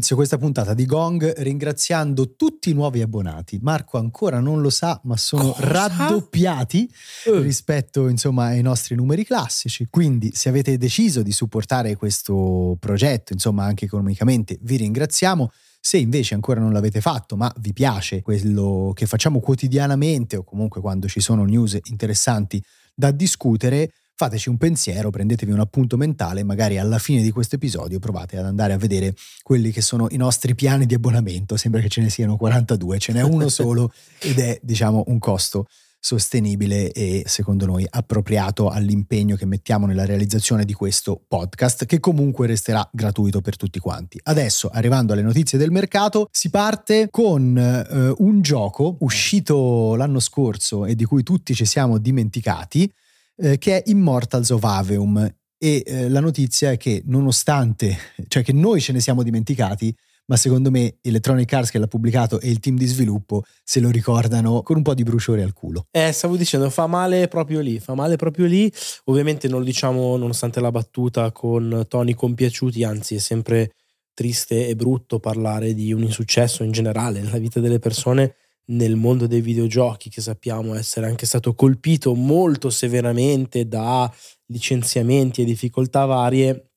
Inizio 0.00 0.16
questa 0.16 0.38
puntata 0.38 0.72
di 0.72 0.86
Gong 0.86 1.40
ringraziando 1.42 2.34
tutti 2.34 2.70
i 2.70 2.72
nuovi 2.72 3.02
abbonati. 3.02 3.58
Marco 3.60 3.98
ancora 3.98 4.40
non 4.40 4.62
lo 4.62 4.70
sa, 4.70 4.98
ma 5.04 5.18
sono 5.18 5.50
Cosa? 5.50 5.66
raddoppiati 5.66 6.90
Eh. 7.26 7.40
rispetto 7.40 8.08
insomma 8.08 8.46
ai 8.46 8.62
nostri 8.62 8.94
numeri 8.94 9.26
classici. 9.26 9.88
Quindi 9.90 10.30
se 10.32 10.48
avete 10.48 10.78
deciso 10.78 11.20
di 11.20 11.32
supportare 11.32 11.96
questo 11.96 12.78
progetto, 12.80 13.34
insomma 13.34 13.64
anche 13.64 13.84
economicamente, 13.84 14.56
vi 14.62 14.76
ringraziamo. 14.76 15.50
Se 15.78 15.98
invece 15.98 16.32
ancora 16.32 16.60
non 16.60 16.72
l'avete 16.72 17.02
fatto, 17.02 17.36
ma 17.36 17.52
vi 17.58 17.74
piace 17.74 18.22
quello 18.22 18.92
che 18.94 19.04
facciamo 19.04 19.38
quotidianamente 19.40 20.36
o 20.36 20.44
comunque 20.44 20.80
quando 20.80 21.08
ci 21.08 21.20
sono 21.20 21.44
news 21.44 21.78
interessanti 21.84 22.62
da 22.94 23.10
discutere, 23.10 23.92
fateci 24.20 24.50
un 24.50 24.58
pensiero, 24.58 25.08
prendetevi 25.08 25.50
un 25.50 25.60
appunto 25.60 25.96
mentale, 25.96 26.44
magari 26.44 26.76
alla 26.76 26.98
fine 26.98 27.22
di 27.22 27.30
questo 27.30 27.54
episodio 27.54 27.98
provate 27.98 28.36
ad 28.36 28.44
andare 28.44 28.74
a 28.74 28.76
vedere 28.76 29.14
quelli 29.42 29.70
che 29.70 29.80
sono 29.80 30.08
i 30.10 30.18
nostri 30.18 30.54
piani 30.54 30.84
di 30.84 30.92
abbonamento. 30.92 31.56
Sembra 31.56 31.80
che 31.80 31.88
ce 31.88 32.02
ne 32.02 32.10
siano 32.10 32.36
42, 32.36 32.98
ce 32.98 33.14
n'è 33.14 33.22
uno 33.22 33.48
solo 33.48 33.90
ed 34.18 34.38
è 34.38 34.60
diciamo 34.62 35.04
un 35.06 35.18
costo 35.18 35.68
sostenibile 35.98 36.92
e 36.92 37.22
secondo 37.24 37.64
noi 37.64 37.86
appropriato 37.88 38.68
all'impegno 38.68 39.36
che 39.36 39.46
mettiamo 39.46 39.86
nella 39.86 40.04
realizzazione 40.04 40.66
di 40.66 40.74
questo 40.74 41.18
podcast 41.26 41.86
che 41.86 41.98
comunque 41.98 42.46
resterà 42.46 42.86
gratuito 42.92 43.40
per 43.40 43.56
tutti 43.56 43.78
quanti. 43.78 44.20
Adesso 44.22 44.68
arrivando 44.68 45.14
alle 45.14 45.22
notizie 45.22 45.56
del 45.56 45.70
mercato 45.70 46.28
si 46.30 46.50
parte 46.50 47.08
con 47.10 47.56
eh, 47.56 48.14
un 48.18 48.42
gioco 48.42 48.96
uscito 49.00 49.94
l'anno 49.94 50.20
scorso 50.20 50.84
e 50.84 50.94
di 50.94 51.06
cui 51.06 51.22
tutti 51.22 51.54
ci 51.54 51.64
siamo 51.64 51.96
dimenticati 51.96 52.90
eh, 53.40 53.58
che 53.58 53.82
è 53.82 53.90
Immortals 53.90 54.50
of 54.50 54.62
Aveum 54.64 55.18
e 55.62 55.82
eh, 55.84 56.08
la 56.08 56.20
notizia 56.20 56.70
è 56.70 56.76
che 56.76 57.02
nonostante, 57.06 57.96
cioè 58.28 58.42
che 58.42 58.52
noi 58.52 58.80
ce 58.80 58.92
ne 58.92 59.00
siamo 59.00 59.22
dimenticati, 59.22 59.94
ma 60.26 60.36
secondo 60.36 60.70
me 60.70 60.98
Electronic 61.00 61.52
Arts 61.52 61.70
che 61.70 61.78
l'ha 61.78 61.88
pubblicato 61.88 62.38
e 62.40 62.48
il 62.48 62.60
team 62.60 62.76
di 62.76 62.86
sviluppo 62.86 63.42
se 63.64 63.80
lo 63.80 63.90
ricordano 63.90 64.62
con 64.62 64.76
un 64.76 64.82
po' 64.82 64.94
di 64.94 65.02
bruciore 65.02 65.42
al 65.42 65.52
culo. 65.52 65.86
Eh, 65.90 66.12
stavo 66.12 66.36
dicendo, 66.36 66.70
fa 66.70 66.86
male 66.86 67.26
proprio 67.26 67.60
lì, 67.60 67.80
fa 67.80 67.94
male 67.94 68.14
proprio 68.14 68.46
lì. 68.46 68.72
Ovviamente 69.06 69.48
non 69.48 69.58
lo 69.58 69.64
diciamo 69.64 70.16
nonostante 70.16 70.60
la 70.60 70.70
battuta 70.70 71.32
con 71.32 71.84
toni 71.88 72.14
compiaciuti, 72.14 72.84
anzi 72.84 73.16
è 73.16 73.18
sempre 73.18 73.72
triste 74.14 74.68
e 74.68 74.76
brutto 74.76 75.18
parlare 75.18 75.74
di 75.74 75.92
un 75.92 76.02
insuccesso 76.02 76.62
in 76.62 76.70
generale 76.70 77.20
nella 77.20 77.38
vita 77.38 77.58
delle 77.58 77.78
persone 77.80 78.36
nel 78.70 78.96
mondo 78.96 79.26
dei 79.26 79.40
videogiochi 79.40 80.10
che 80.10 80.20
sappiamo 80.20 80.74
essere 80.74 81.06
anche 81.06 81.26
stato 81.26 81.54
colpito 81.54 82.14
molto 82.14 82.70
severamente 82.70 83.66
da 83.66 84.12
licenziamenti 84.46 85.42
e 85.42 85.44
difficoltà 85.44 86.04
varie. 86.04 86.70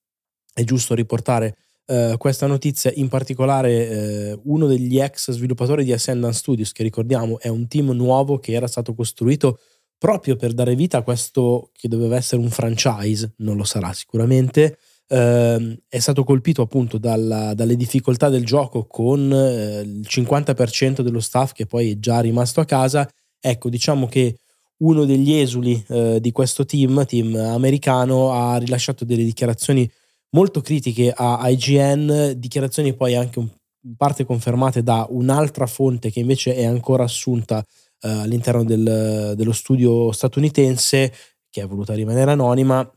È 0.54 0.64
giusto 0.64 0.94
riportare 0.94 1.58
eh, 1.86 2.16
questa 2.18 2.48
notizia, 2.48 2.92
in 2.96 3.10
particolare 3.10 3.90
eh, 3.90 4.40
uno 4.44 4.68
degli 4.68 5.00
ex 5.00 5.32
sviluppatori 5.32 5.84
di 5.84 5.92
Ascendant 5.92 6.34
Studios, 6.34 6.72
che 6.72 6.84
ricordiamo 6.84 7.40
è 7.40 7.48
un 7.48 7.68
team 7.68 7.90
nuovo 7.92 8.40
che 8.40 8.54
era 8.54 8.68
stato 8.68 8.94
costruito 8.94 9.60
proprio 9.98 10.36
per 10.36 10.54
dare 10.54 10.76
vita 10.76 10.98
a 10.98 11.02
questo 11.04 11.70
che 11.74 11.88
doveva 11.88 12.16
essere 12.16 12.42
un 12.42 12.50
franchise, 12.50 13.34
non 13.38 13.56
lo 13.56 13.64
sarà 13.64 13.94
sicuramente. 13.94 14.78
Eh, 15.14 15.78
è 15.88 16.00
stato 16.00 16.24
colpito 16.24 16.64
appunto 16.64 16.98
dalla- 16.98 17.54
dalle 17.54 17.76
difficoltà 17.76 18.30
del 18.30 18.44
gioco 18.44 18.86
con 18.88 19.32
eh, 19.32 19.82
il 19.82 20.06
50% 20.08 21.02
dello 21.02 21.20
staff 21.20 21.52
che 21.52 21.68
poi 21.68 21.92
è 21.92 22.00
già 22.00 22.20
rimasto 22.20 22.60
a 22.62 22.66
casa. 22.66 23.08
Ecco, 23.40 23.70
diciamo 23.70 24.08
che 24.08 24.38
uno 24.78 25.06
degli 25.06 25.34
esuli 25.34 25.84
eh, 25.90 26.20
di 26.20 26.32
questo 26.32 26.66
team, 26.66 27.06
team 27.06 27.36
americano, 27.36 28.32
ha 28.32 28.58
rilasciato 28.58 29.06
delle 29.06 29.24
dichiarazioni 29.24 29.90
molto 30.32 30.62
critiche 30.62 31.14
a 31.16 31.48
IGN, 31.48 32.34
dichiarazioni 32.38 32.96
poi 32.96 33.16
anche 33.16 33.40
in 33.40 33.96
parte 33.96 34.26
confermate 34.26 34.82
da 34.82 35.06
un'altra 35.10 35.68
fonte 35.68 36.10
che 36.10 36.22
invece 36.22 36.56
è 36.56 36.66
ancora 36.66 37.04
assunta 37.04 37.64
eh, 38.00 38.10
all'interno 38.10 38.64
del- 38.64 39.34
dello 39.36 39.52
studio 39.52 40.12
statunitense, 40.12 41.14
che 41.52 41.62
è 41.62 41.68
voluta 41.68 41.94
rimanere 41.94 42.32
anonima, 42.32 42.90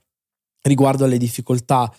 riguardo 0.66 1.04
alle 1.04 1.18
difficoltà 1.18 1.92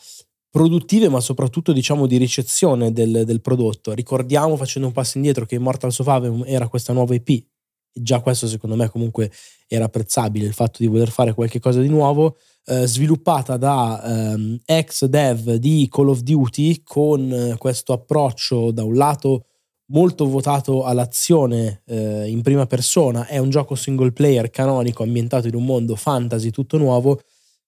produttive, 0.49 1.09
ma 1.09 1.19
soprattutto 1.19 1.71
diciamo 1.71 2.07
di 2.07 2.17
ricezione 2.17 2.91
del, 2.91 3.23
del 3.25 3.41
prodotto. 3.41 3.93
Ricordiamo, 3.93 4.55
facendo 4.55 4.87
un 4.87 4.93
passo 4.93 5.17
indietro, 5.17 5.45
che 5.45 5.55
Immortals 5.55 5.99
of 5.99 6.07
Aveum 6.07 6.43
era 6.45 6.67
questa 6.67 6.93
nuova 6.93 7.13
IP. 7.13 7.45
Già 7.93 8.21
questo 8.21 8.47
secondo 8.47 8.75
me 8.75 8.89
comunque 8.89 9.31
era 9.67 9.85
apprezzabile, 9.85 10.45
il 10.45 10.53
fatto 10.53 10.77
di 10.79 10.87
voler 10.87 11.09
fare 11.09 11.33
qualche 11.33 11.59
cosa 11.59 11.81
di 11.81 11.87
nuovo, 11.87 12.37
eh, 12.65 12.85
sviluppata 12.85 13.57
da 13.57 14.33
ehm, 14.33 14.59
ex 14.65 15.05
dev 15.05 15.53
di 15.55 15.87
Call 15.89 16.09
of 16.09 16.19
Duty 16.19 16.81
con 16.83 17.31
eh, 17.31 17.55
questo 17.57 17.93
approccio 17.93 18.71
da 18.71 18.83
un 18.83 18.95
lato 18.95 19.45
molto 19.89 20.27
votato 20.27 20.83
all'azione 20.83 21.81
eh, 21.85 22.27
in 22.27 22.41
prima 22.41 22.65
persona, 22.65 23.25
è 23.25 23.37
un 23.37 23.49
gioco 23.49 23.75
single 23.75 24.11
player 24.11 24.49
canonico 24.49 25.03
ambientato 25.03 25.47
in 25.47 25.55
un 25.55 25.65
mondo 25.65 25.95
fantasy 25.95 26.49
tutto 26.49 26.77
nuovo 26.77 27.21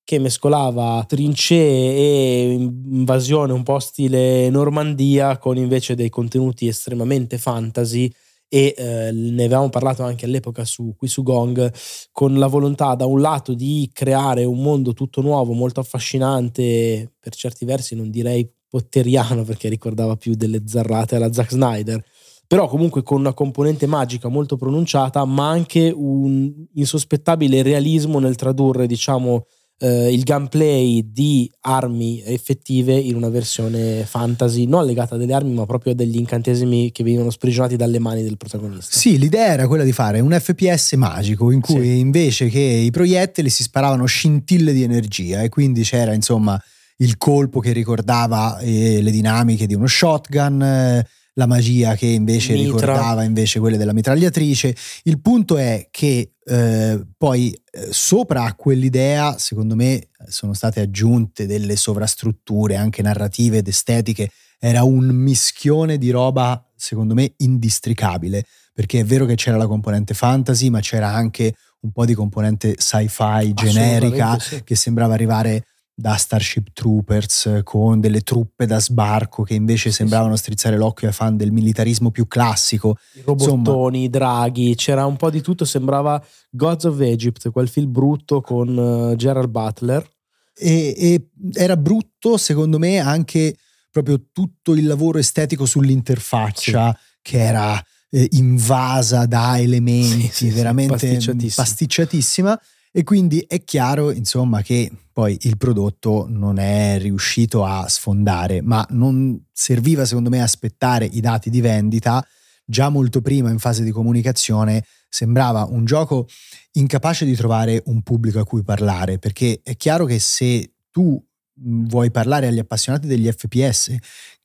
che 0.10 0.18
mescolava 0.18 1.06
trincee 1.08 1.96
e 1.96 2.54
invasione 2.54 3.54
un 3.54 3.62
po' 3.62 3.78
stile 3.78 4.50
Normandia 4.50 5.38
con 5.38 5.56
invece 5.56 5.94
dei 5.94 6.10
contenuti 6.10 6.68
estremamente 6.68 7.38
fantasy 7.38 8.12
e 8.48 8.74
eh, 8.76 9.12
ne 9.12 9.44
avevamo 9.44 9.70
parlato 9.70 10.02
anche 10.02 10.26
all'epoca 10.26 10.66
su, 10.66 10.96
qui 10.98 11.08
su 11.08 11.22
Gong 11.22 11.72
con 12.12 12.40
la 12.40 12.48
volontà 12.48 12.96
da 12.96 13.06
un 13.06 13.22
lato 13.22 13.54
di 13.54 13.88
creare 13.94 14.46
un 14.46 14.64
mondo 14.64 14.94
tutto 14.94 15.22
nuovo, 15.22 15.54
molto 15.54 15.80
affascinante, 15.80 17.12
per 17.20 17.36
certi 17.36 17.64
versi 17.66 17.94
non 17.94 18.10
direi 18.10 18.52
potteriano 18.68 19.44
perché 19.44 19.70
ricordava 19.70 20.16
più 20.16 20.34
delle 20.34 20.64
zarrate 20.66 21.18
alla 21.18 21.32
Zack 21.32 21.52
Snyder, 21.52 22.04
però 22.48 22.68
comunque 22.68 23.04
con 23.04 23.20
una 23.20 23.36
componente 23.36 23.86
magica 23.86 24.28
molto 24.28 24.58
pronunciata, 24.58 25.24
ma 25.26 25.50
anche 25.50 25.94
un 25.96 26.52
insospettabile 26.74 27.62
realismo 27.62 28.18
nel 28.18 28.34
tradurre, 28.34 28.88
diciamo, 28.88 29.46
eh, 29.80 30.12
il 30.14 30.24
gameplay 30.24 31.10
di 31.12 31.50
armi 31.62 32.22
effettive 32.26 32.94
in 32.94 33.16
una 33.16 33.30
versione 33.30 34.04
fantasy, 34.06 34.66
non 34.66 34.86
legata 34.86 35.16
a 35.16 35.18
delle 35.18 35.34
armi, 35.34 35.54
ma 35.54 35.66
proprio 35.66 35.94
a 35.94 35.96
degli 35.96 36.18
incantesimi 36.18 36.92
che 36.92 37.04
venivano 37.04 37.30
sprigionati 37.30 37.76
dalle 37.76 38.00
mani 38.00 38.22
del 38.24 38.38
protagonista. 38.38 38.98
Sì, 38.98 39.18
l'idea 39.18 39.48
era 39.54 39.68
quella 39.68 39.84
di 39.84 39.92
fare 39.94 40.20
un 40.20 40.38
FPS 40.38 40.94
magico 40.94 41.50
in 41.52 41.62
cui 41.62 41.82
Sì. 41.82 41.98
invece 42.00 42.50
che 42.50 42.60
i 42.60 42.92
proiettili 42.92 43.50
si 43.50 43.64
sparavano 43.64 44.06
scintille 44.06 44.74
di 44.74 44.84
energia 44.84 45.42
e 45.42 45.50
quindi 45.50 45.84
c'era 45.84 46.14
insomma 46.14 46.62
il 46.98 47.18
colpo 47.18 47.62
che 47.62 47.72
ricordava 47.72 48.60
eh, 48.60 49.02
le 49.02 49.12
dinamiche 49.12 49.66
di 49.66 49.74
uno 49.74 49.88
shotgun, 49.88 50.62
eh, 50.62 51.08
la 51.40 51.48
magia 51.48 51.96
che 51.96 52.06
invece 52.06 52.54
Mitra. 52.54 52.66
ricordava 52.66 53.24
invece 53.24 53.60
quelle 53.60 53.78
della 53.78 53.94
mitragliatrice. 53.94 54.76
Il 55.04 55.22
punto 55.22 55.56
è 55.56 55.88
che 55.90 56.34
eh, 56.44 57.08
poi 57.18 57.58
eh, 57.72 57.88
sopra 57.92 58.44
a 58.44 58.54
quell'idea, 58.54 59.38
secondo 59.38 59.76
me, 59.76 60.10
sono 60.28 60.54
state 60.54 60.82
aggiunte 60.82 61.48
delle 61.48 61.78
sovrastrutture 61.78 62.76
anche 62.76 63.02
narrative 63.02 63.60
ed 63.60 63.68
estetiche. 63.70 64.30
Era 64.60 64.84
un 64.84 65.06
mischione 65.06 65.98
di 65.98 66.10
roba, 66.10 66.62
secondo 66.76 67.14
me, 67.14 67.34
indistricabile, 67.38 68.44
perché 68.74 69.00
è 69.00 69.06
vero 69.06 69.26
che 69.26 69.36
c'era 69.36 69.56
la 69.56 69.68
componente 69.68 70.14
fantasy, 70.14 70.70
ma 70.70 70.82
c'era 70.82 71.08
anche 71.14 71.56
un 71.82 71.92
po' 71.94 72.04
di 72.04 72.14
componente 72.14 72.76
sci-fi 72.78 73.54
generica 73.54 74.38
sì. 74.38 74.62
che 74.66 74.76
sembrava 74.76 75.14
arrivare 75.14 75.64
da 76.00 76.16
Starship 76.16 76.70
Troopers 76.72 77.60
con 77.64 78.00
delle 78.00 78.22
truppe 78.22 78.66
da 78.66 78.80
sbarco 78.80 79.44
che 79.44 79.54
invece 79.54 79.90
Sì, 79.90 79.98
sembravano 79.98 80.38
strizzare 80.38 80.78
l'occhio 80.78 81.08
ai 81.08 81.14
fan 81.14 81.36
del 81.36 81.52
militarismo 81.52 82.10
più 82.10 82.26
classico. 82.26 82.96
I 83.16 83.22
robottoni, 83.26 84.04
i 84.06 84.10
draghi, 84.10 84.76
c'era 84.76 85.06
un 85.06 85.18
po' 85.18 85.30
di 85.30 85.42
tutto, 85.42 85.66
sembrava 85.66 86.24
Gods 86.52 86.86
of 86.86 87.02
Egypt, 87.02 87.50
quel 87.52 87.68
film 87.68 87.92
brutto 87.92 88.40
con 88.40 89.12
eh, 89.12 89.16
Gerald 89.18 89.50
Butler. 89.50 90.10
E, 90.56 90.96
e 90.98 91.30
era 91.54 91.76
brutto, 91.76 92.38
secondo 92.38 92.80
me, 92.80 93.00
anche 93.00 93.58
proprio 93.92 94.22
tutto 94.32 94.76
il 94.76 94.88
lavoro 94.88 95.18
estetico 95.18 95.66
sull'interfaccia 95.66 96.98
che 97.22 97.40
era 97.40 97.82
eh, 98.10 98.28
invasa 98.32 99.26
da 99.26 99.60
elementi 99.60 100.22
Sì, 100.22 100.22
sì, 100.22 100.32
sì, 100.32 100.50
veramente 100.52 100.94
pasticciatissima. 100.94 101.66
pasticciatissima. 101.66 102.62
E 102.92 103.04
quindi 103.04 103.40
è 103.48 103.64
chiaro, 103.64 104.12
insomma, 104.12 104.62
che 104.64 104.92
poi 105.14 105.38
il 105.42 105.58
prodotto 105.58 106.26
non 106.28 106.58
è 106.58 106.98
riuscito 107.00 107.64
a 107.64 107.88
sfondare, 107.88 108.62
ma 108.62 108.86
non 108.90 109.46
serviva, 109.52 110.06
secondo 110.06 110.30
me, 110.30 110.42
aspettare 110.42 111.06
i 111.06 111.20
dati 111.20 111.50
di 111.52 111.62
vendita. 111.62 112.26
Già 112.66 112.90
molto 112.90 113.22
prima, 113.22 113.52
in 113.52 113.60
fase 113.60 113.84
di 113.84 113.92
comunicazione, 113.92 114.84
sembrava 115.08 115.66
un 115.66 115.86
gioco 115.86 116.28
incapace 116.74 117.26
di 117.26 117.36
trovare 117.36 117.82
un 117.86 118.02
pubblico 118.02 118.40
a 118.40 118.46
cui 118.46 118.64
parlare, 118.64 119.20
perché 119.20 119.60
è 119.64 119.76
chiaro 119.76 120.06
che 120.06 120.20
se 120.20 120.74
tu 120.92 121.24
vuoi 121.62 122.10
parlare 122.10 122.48
agli 122.48 122.60
appassionati 122.60 123.06
degli 123.06 123.30
FPS 123.30 123.96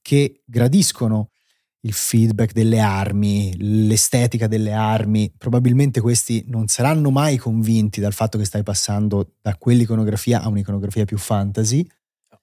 che 0.03 0.43
gradiscono 0.45 1.31
il 1.85 1.93
feedback 1.93 2.53
delle 2.53 2.81
armi, 2.81 3.55
l'estetica 3.59 4.47
delle 4.47 4.73
armi, 4.73 5.33
probabilmente 5.37 6.01
questi 6.01 6.45
non 6.49 6.67
saranno 6.67 7.11
mai 7.11 7.37
convinti 7.37 8.01
dal 8.01 8.15
fatto 8.15 8.39
che 8.39 8.45
stai 8.45 8.63
passando 8.63 9.35
da 9.43 9.55
quell'iconografia 9.57 10.43
a 10.43 10.49
un'iconografia 10.49 11.05
più 11.05 11.19
fantasy. 11.19 11.87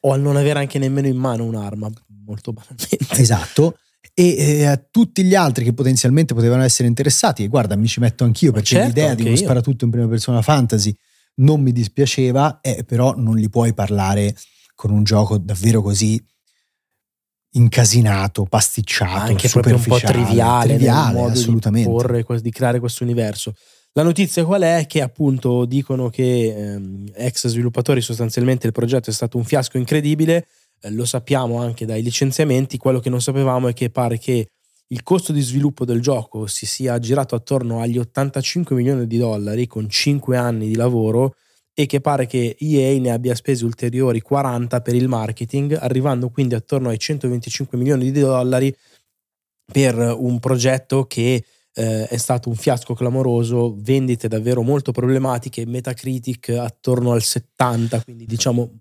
O 0.01 0.13
al 0.13 0.21
non 0.21 0.35
avere 0.35 0.59
anche 0.59 0.77
nemmeno 0.77 1.07
in 1.07 1.17
mano 1.17 1.43
un'arma, 1.45 1.89
molto 2.23 2.53
banalmente. 2.53 2.97
Esatto. 3.19 3.77
E 4.13 4.35
eh, 4.35 4.65
a 4.65 4.77
tutti 4.77 5.23
gli 5.23 5.35
altri 5.35 5.63
che 5.63 5.73
potenzialmente 5.73 6.33
potevano 6.35 6.63
essere 6.63 6.87
interessati, 6.87 7.43
e 7.43 7.47
guarda, 7.47 7.75
mi 7.75 7.87
ci 7.87 7.99
metto 7.99 8.23
anch'io 8.23 8.49
Ma 8.49 8.55
perché 8.57 8.75
certo, 8.75 8.87
l'idea 8.87 9.15
di 9.15 9.23
uno 9.23 9.31
io. 9.31 9.37
sparatutto 9.37 9.85
in 9.85 9.91
prima 9.91 10.07
persona 10.07 10.41
fantasy 10.41 10.95
non 11.35 11.61
mi 11.61 11.71
dispiaceva, 11.71 12.59
eh, 12.61 12.83
però 12.83 13.15
non 13.15 13.37
li 13.37 13.49
puoi 13.49 13.73
parlare 13.73 14.35
con 14.75 14.91
un 14.91 15.03
gioco 15.03 15.37
davvero 15.37 15.81
così 15.81 16.23
incasinato, 17.51 18.45
pasticciato, 18.45 19.31
anche 19.31 19.49
proprio 19.49 19.75
un 19.75 19.83
po' 19.83 19.99
triviale, 19.99 20.75
triviale 20.75 21.13
modo 21.13 21.33
assolutamente. 21.33 21.89
Di, 21.89 21.95
porre, 21.95 22.41
di 22.41 22.51
creare 22.51 22.79
questo 22.79 23.03
universo. 23.03 23.53
La 23.93 24.03
notizia 24.03 24.45
qual 24.45 24.61
è? 24.61 24.85
Che 24.87 25.01
appunto 25.01 25.65
dicono 25.65 26.09
che 26.09 26.55
ehm, 26.55 27.11
ex 27.13 27.47
sviluppatori 27.47 27.99
sostanzialmente 27.99 28.67
il 28.67 28.71
progetto 28.71 29.09
è 29.09 29.13
stato 29.13 29.37
un 29.37 29.43
fiasco 29.43 29.77
incredibile, 29.77 30.47
eh, 30.81 30.91
lo 30.91 31.03
sappiamo 31.03 31.59
anche 31.59 31.85
dai 31.85 32.01
licenziamenti, 32.01 32.77
quello 32.77 32.99
che 32.99 33.09
non 33.09 33.21
sapevamo 33.21 33.67
è 33.67 33.73
che 33.73 33.89
pare 33.89 34.17
che 34.17 34.47
il 34.87 35.03
costo 35.03 35.33
di 35.33 35.41
sviluppo 35.41 35.83
del 35.83 36.01
gioco 36.01 36.47
si 36.47 36.65
sia 36.65 36.99
girato 36.99 37.35
attorno 37.35 37.81
agli 37.81 37.97
85 37.97 38.75
milioni 38.75 39.07
di 39.07 39.17
dollari 39.17 39.67
con 39.67 39.89
5 39.89 40.37
anni 40.37 40.67
di 40.67 40.75
lavoro 40.75 41.35
e 41.81 41.87
che 41.87 41.99
pare 41.99 42.27
che 42.27 42.55
EA 42.59 42.99
ne 42.99 43.09
abbia 43.09 43.33
spesi 43.33 43.65
ulteriori 43.65 44.21
40 44.21 44.81
per 44.81 44.93
il 44.93 45.07
marketing, 45.07 45.73
arrivando 45.73 46.29
quindi 46.29 46.53
attorno 46.53 46.89
ai 46.89 46.99
125 46.99 47.75
milioni 47.75 48.11
di 48.11 48.19
dollari 48.19 48.75
per 49.65 49.95
un 49.97 50.39
progetto 50.39 51.05
che 51.05 51.43
eh, 51.73 52.07
è 52.07 52.17
stato 52.17 52.49
un 52.49 52.55
fiasco 52.55 52.93
clamoroso, 52.93 53.75
vendite 53.79 54.27
davvero 54.27 54.61
molto 54.61 54.91
problematiche, 54.91 55.65
Metacritic 55.65 56.49
attorno 56.49 57.13
al 57.13 57.23
70, 57.23 58.03
quindi 58.03 58.25
diciamo 58.25 58.80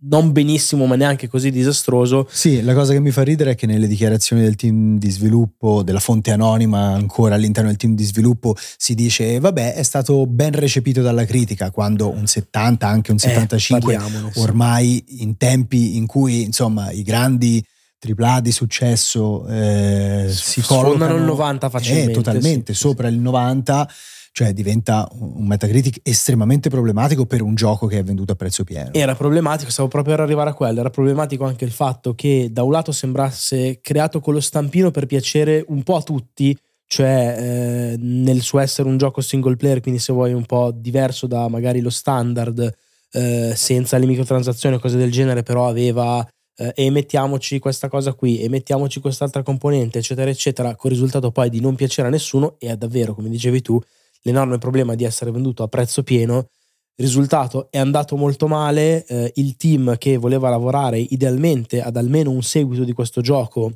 non 0.00 0.30
benissimo 0.32 0.86
ma 0.86 0.94
neanche 0.94 1.28
così 1.28 1.50
disastroso. 1.50 2.28
Sì, 2.30 2.62
la 2.62 2.74
cosa 2.74 2.92
che 2.92 3.00
mi 3.00 3.10
fa 3.10 3.22
ridere 3.22 3.52
è 3.52 3.54
che 3.56 3.66
nelle 3.66 3.86
dichiarazioni 3.88 4.42
del 4.42 4.54
team 4.54 4.98
di 4.98 5.10
sviluppo, 5.10 5.82
della 5.82 5.98
fonte 5.98 6.30
anonima 6.30 6.92
ancora 6.92 7.34
all'interno 7.34 7.68
del 7.68 7.78
team 7.78 7.94
di 7.94 8.04
sviluppo, 8.04 8.54
si 8.76 8.94
dice 8.94 9.40
vabbè 9.40 9.74
è 9.74 9.82
stato 9.82 10.26
ben 10.26 10.52
recepito 10.52 11.02
dalla 11.02 11.24
critica, 11.24 11.70
quando 11.70 12.10
un 12.10 12.26
70, 12.26 12.86
anche 12.86 13.10
un 13.10 13.18
75, 13.18 13.94
Eh, 13.94 13.98
sì. 14.32 14.38
ormai 14.40 15.04
in 15.20 15.36
tempi 15.36 15.96
in 15.96 16.06
cui 16.06 16.42
insomma 16.42 16.90
i 16.92 17.02
grandi 17.02 17.64
AAA 18.00 18.40
di 18.40 18.52
successo 18.52 19.44
eh, 19.48 20.26
si 20.30 20.60
collocano 20.60 21.16
il 21.16 21.22
90 21.24 21.68
facilmente, 21.68 22.10
eh, 22.12 22.14
totalmente 22.14 22.72
sì, 22.72 22.78
sì, 22.78 22.86
sopra 22.86 23.08
il 23.08 23.18
90 23.18 23.88
cioè 24.32 24.52
diventa 24.52 25.08
un 25.12 25.46
Metacritic 25.46 26.00
estremamente 26.02 26.68
problematico 26.68 27.26
per 27.26 27.42
un 27.42 27.54
gioco 27.54 27.86
che 27.86 27.98
è 27.98 28.04
venduto 28.04 28.32
a 28.32 28.36
prezzo 28.36 28.64
pieno. 28.64 28.90
Era 28.92 29.14
problematico, 29.14 29.70
stavo 29.70 29.88
proprio 29.88 30.14
per 30.14 30.24
arrivare 30.24 30.50
a 30.50 30.54
quello, 30.54 30.80
era 30.80 30.90
problematico 30.90 31.44
anche 31.44 31.64
il 31.64 31.70
fatto 31.70 32.14
che 32.14 32.48
da 32.50 32.62
un 32.62 32.72
lato 32.72 32.92
sembrasse 32.92 33.80
creato 33.80 34.20
con 34.20 34.34
lo 34.34 34.40
stampino 34.40 34.90
per 34.90 35.06
piacere 35.06 35.64
un 35.68 35.82
po' 35.82 35.96
a 35.96 36.02
tutti, 36.02 36.56
cioè 36.86 37.36
eh, 37.38 37.96
nel 37.98 38.40
suo 38.40 38.60
essere 38.60 38.88
un 38.88 38.96
gioco 38.96 39.20
single 39.20 39.56
player, 39.56 39.80
quindi 39.80 40.00
se 40.00 40.12
vuoi 40.12 40.32
un 40.32 40.46
po' 40.46 40.72
diverso 40.74 41.26
da 41.26 41.48
magari 41.48 41.80
lo 41.80 41.90
standard, 41.90 42.74
eh, 43.12 43.52
senza 43.54 43.98
le 43.98 44.06
microtransazioni 44.06 44.76
o 44.76 44.78
cose 44.78 44.96
del 44.96 45.10
genere, 45.10 45.42
però 45.42 45.68
aveva 45.68 46.26
eh, 46.58 46.72
e 46.74 46.90
mettiamoci 46.90 47.58
questa 47.58 47.88
cosa 47.88 48.12
qui 48.12 48.40
e 48.40 48.48
mettiamoci 48.48 49.00
quest'altra 49.00 49.42
componente, 49.42 49.98
eccetera, 49.98 50.28
eccetera, 50.28 50.74
con 50.74 50.90
il 50.90 50.96
risultato 50.96 51.30
poi 51.30 51.48
di 51.50 51.60
non 51.60 51.74
piacere 51.76 52.08
a 52.08 52.10
nessuno 52.10 52.56
e 52.58 52.76
davvero, 52.76 53.14
come 53.14 53.28
dicevi 53.28 53.62
tu, 53.62 53.80
l'enorme 54.22 54.58
problema 54.58 54.94
di 54.94 55.04
essere 55.04 55.30
venduto 55.30 55.62
a 55.62 55.68
prezzo 55.68 56.02
pieno. 56.02 56.48
Il 56.94 57.04
risultato 57.04 57.70
è 57.70 57.78
andato 57.78 58.16
molto 58.16 58.48
male, 58.48 59.04
eh, 59.06 59.32
il 59.36 59.56
team 59.56 59.96
che 59.98 60.16
voleva 60.16 60.48
lavorare 60.48 60.98
idealmente 60.98 61.80
ad 61.80 61.96
almeno 61.96 62.30
un 62.30 62.42
seguito 62.42 62.84
di 62.84 62.92
questo 62.92 63.20
gioco 63.20 63.72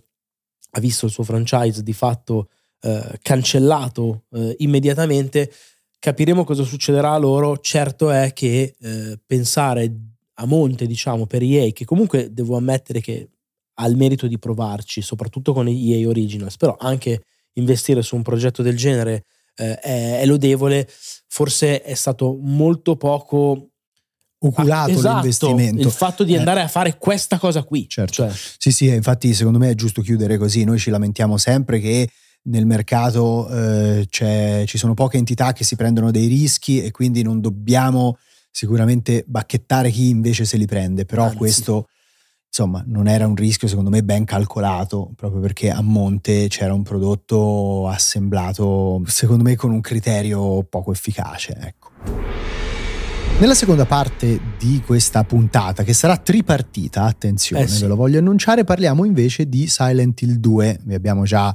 ha 0.75 0.81
visto 0.81 1.07
il 1.07 1.13
suo 1.13 1.23
franchise 1.23 1.83
di 1.83 1.93
fatto 1.93 2.49
eh, 2.81 3.19
cancellato 3.21 4.25
eh, 4.33 4.57
immediatamente. 4.59 5.51
Capiremo 5.99 6.45
cosa 6.45 6.65
succederà 6.65 7.13
a 7.13 7.19
loro. 7.19 7.59
Certo 7.59 8.11
è 8.11 8.33
che 8.33 8.75
eh, 8.79 9.19
pensare 9.25 9.95
a 10.35 10.47
monte, 10.47 10.87
diciamo, 10.87 11.27
per 11.27 11.43
EA, 11.43 11.71
che 11.73 11.85
comunque 11.85 12.33
devo 12.33 12.57
ammettere 12.57 13.01
che 13.01 13.29
ha 13.75 13.87
il 13.87 13.97
merito 13.97 14.27
di 14.27 14.39
provarci, 14.39 15.03
soprattutto 15.03 15.53
con 15.53 15.69
EA 15.69 16.09
Originals, 16.09 16.57
però 16.57 16.77
anche 16.79 17.23
investire 17.55 18.03
su 18.03 18.17
un 18.17 18.23
progetto 18.23 18.63
del 18.63 18.77
genere 18.77 19.25
eh, 19.57 19.79
è, 19.79 20.21
è 20.21 20.27
lodevole. 20.27 20.89
Forse 21.29 21.83
è 21.83 21.95
stato 21.95 22.39
molto 22.41 22.97
poco 22.97 23.69
oculato 24.45 24.91
Ah, 24.91 24.93
esatto, 24.93 25.15
l'investimento 25.15 25.81
Il 25.87 25.91
fatto 25.93 26.25
di 26.25 26.35
Eh. 26.35 26.39
andare 26.39 26.61
a 26.63 26.69
fare 26.69 26.97
questa 26.99 27.39
cosa 27.39 27.63
qui. 27.63 27.89
Certo. 27.89 28.13
Cioè, 28.13 28.31
Sì, 28.59 28.73
sì, 28.73 28.89
infatti 28.89 29.33
secondo 29.35 29.59
me 29.59 29.71
è 29.71 29.75
giusto 29.75 30.03
chiudere 30.03 30.37
così. 30.37 30.65
Noi 30.65 30.79
ci 30.79 30.91
lamentiamo 30.91 31.37
sempre 31.37 31.79
che 31.79 32.09
nel 32.45 32.67
mercato 32.67 33.49
eh, 33.49 34.07
c'è- 34.11 34.65
ci 34.67 34.77
sono 34.79 34.95
poche 34.95 35.17
entità 35.17 35.53
che 35.53 35.63
si 35.65 35.77
prendono 35.77 36.11
dei 36.11 36.27
rischi 36.27 36.83
e 36.83 36.91
quindi 36.91 37.23
non 37.23 37.41
dobbiamo 37.41 38.19
sicuramente 38.51 39.23
bacchettare 39.27 39.91
chi 39.91 40.09
invece 40.09 40.45
se 40.45 40.57
li 40.57 40.67
prende, 40.67 41.05
però 41.05 41.25
Anzi. 41.25 41.37
questo 41.37 41.89
insomma 42.55 42.85
non 42.87 43.09
era 43.09 43.27
un 43.27 43.35
rischio 43.35 43.67
secondo 43.67 43.89
me 43.89 44.05
ben 44.05 44.27
calcolato 44.27 45.11
proprio 45.17 45.41
perché 45.41 45.71
a 45.71 45.81
monte 45.81 46.49
c'era 46.49 46.75
un 46.75 46.83
prodotto 46.83 47.89
assemblato 47.89 49.01
secondo 49.07 49.43
me 49.43 49.57
con 49.57 49.71
un 49.71 49.81
criterio 49.81 50.63
poco 50.65 50.93
efficace, 50.93 51.57
ecco. 51.59 51.89
Nella 53.41 53.55
seconda 53.55 53.87
parte 53.87 54.39
di 54.59 54.83
questa 54.85 55.25
puntata, 55.25 55.83
che 55.83 55.95
sarà 55.95 56.19
tripartita, 56.19 57.05
attenzione, 57.05 57.65
Eh 57.65 57.67
sì. 57.69 57.81
ve 57.81 57.89
lo 57.89 57.97
voglio 57.97 58.19
annunciare, 58.19 58.63
parliamo 58.63 59.05
invece 59.05 59.49
di 59.49 59.67
Silent 59.67 60.21
Hill 60.21 60.35
2. 60.35 60.81
Vi 60.85 60.95
abbiamo 60.95 61.25
già 61.25 61.53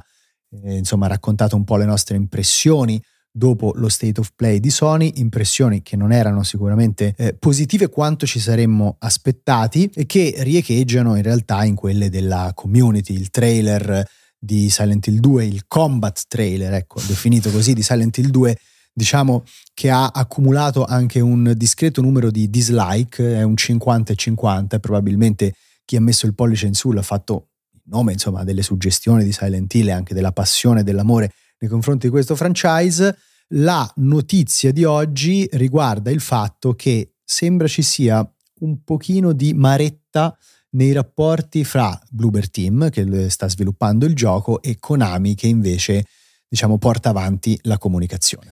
eh, 0.64 0.76
insomma, 0.76 1.06
raccontato 1.06 1.54
un 1.56 1.64
po' 1.64 1.76
le 1.76 1.86
nostre 1.86 2.16
impressioni 2.16 3.00
dopo 3.38 3.72
lo 3.76 3.88
state 3.88 4.20
of 4.20 4.32
play 4.34 4.58
di 4.60 4.68
Sony, 4.68 5.12
impressioni 5.16 5.80
che 5.80 5.96
non 5.96 6.12
erano 6.12 6.42
sicuramente 6.42 7.14
eh, 7.16 7.34
positive 7.34 7.88
quanto 7.88 8.26
ci 8.26 8.40
saremmo 8.40 8.96
aspettati 8.98 9.90
e 9.94 10.04
che 10.04 10.34
riecheggiano 10.38 11.16
in 11.16 11.22
realtà 11.22 11.64
in 11.64 11.74
quelle 11.74 12.10
della 12.10 12.52
community. 12.54 13.14
Il 13.14 13.30
trailer 13.30 14.06
di 14.38 14.68
Silent 14.68 15.06
Hill 15.06 15.20
2, 15.20 15.44
il 15.46 15.64
combat 15.66 16.24
trailer, 16.28 16.74
ecco, 16.74 17.00
definito 17.06 17.50
così, 17.50 17.72
di 17.72 17.82
Silent 17.82 18.18
Hill 18.18 18.28
2, 18.28 18.56
diciamo 18.92 19.44
che 19.72 19.88
ha 19.88 20.08
accumulato 20.08 20.84
anche 20.84 21.20
un 21.20 21.54
discreto 21.56 22.02
numero 22.02 22.30
di 22.30 22.50
dislike, 22.50 23.36
è 23.36 23.42
un 23.42 23.56
50 23.56 24.12
e 24.12 24.16
50, 24.16 24.78
probabilmente 24.80 25.54
chi 25.84 25.96
ha 25.96 26.00
messo 26.00 26.26
il 26.26 26.34
pollice 26.34 26.66
in 26.66 26.74
su 26.74 26.90
l'ha 26.90 27.02
fatto 27.02 27.50
nome 27.84 28.12
insomma 28.12 28.44
delle 28.44 28.62
suggestioni 28.62 29.24
di 29.24 29.32
Silent 29.32 29.72
Hill 29.72 29.88
e 29.88 29.92
anche 29.92 30.12
della 30.12 30.32
passione 30.32 30.80
e 30.80 30.82
dell'amore 30.82 31.32
nei 31.60 31.70
confronti 31.70 32.06
di 32.06 32.12
questo 32.12 32.36
franchise, 32.36 33.16
la 33.52 33.90
notizia 33.96 34.72
di 34.72 34.84
oggi 34.84 35.48
riguarda 35.52 36.10
il 36.10 36.20
fatto 36.20 36.74
che 36.74 37.14
sembra 37.24 37.66
ci 37.66 37.82
sia 37.82 38.28
un 38.60 38.82
pochino 38.82 39.32
di 39.32 39.54
maretta 39.54 40.36
nei 40.70 40.92
rapporti 40.92 41.64
fra 41.64 41.98
Bloober 42.10 42.50
Team, 42.50 42.90
che 42.90 43.30
sta 43.30 43.48
sviluppando 43.48 44.04
il 44.04 44.14
gioco, 44.14 44.60
e 44.60 44.76
Konami, 44.78 45.34
che 45.34 45.46
invece 45.46 46.04
diciamo 46.46 46.78
porta 46.78 47.10
avanti 47.10 47.58
la 47.62 47.78
comunicazione. 47.78 48.50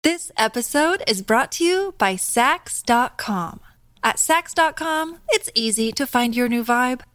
This 0.00 0.30
episode 0.36 1.02
is 1.06 1.22
brought 1.22 1.56
to 1.56 1.64
you 1.64 1.94
by 1.96 2.16
Sax.com. 2.16 3.60
At 4.00 4.18
Sax.com, 4.18 5.20
it's 5.28 5.50
easy 5.54 5.92
to 5.92 6.04
find 6.04 6.34
your 6.34 6.48
new 6.48 6.62
vibe. 6.62 7.02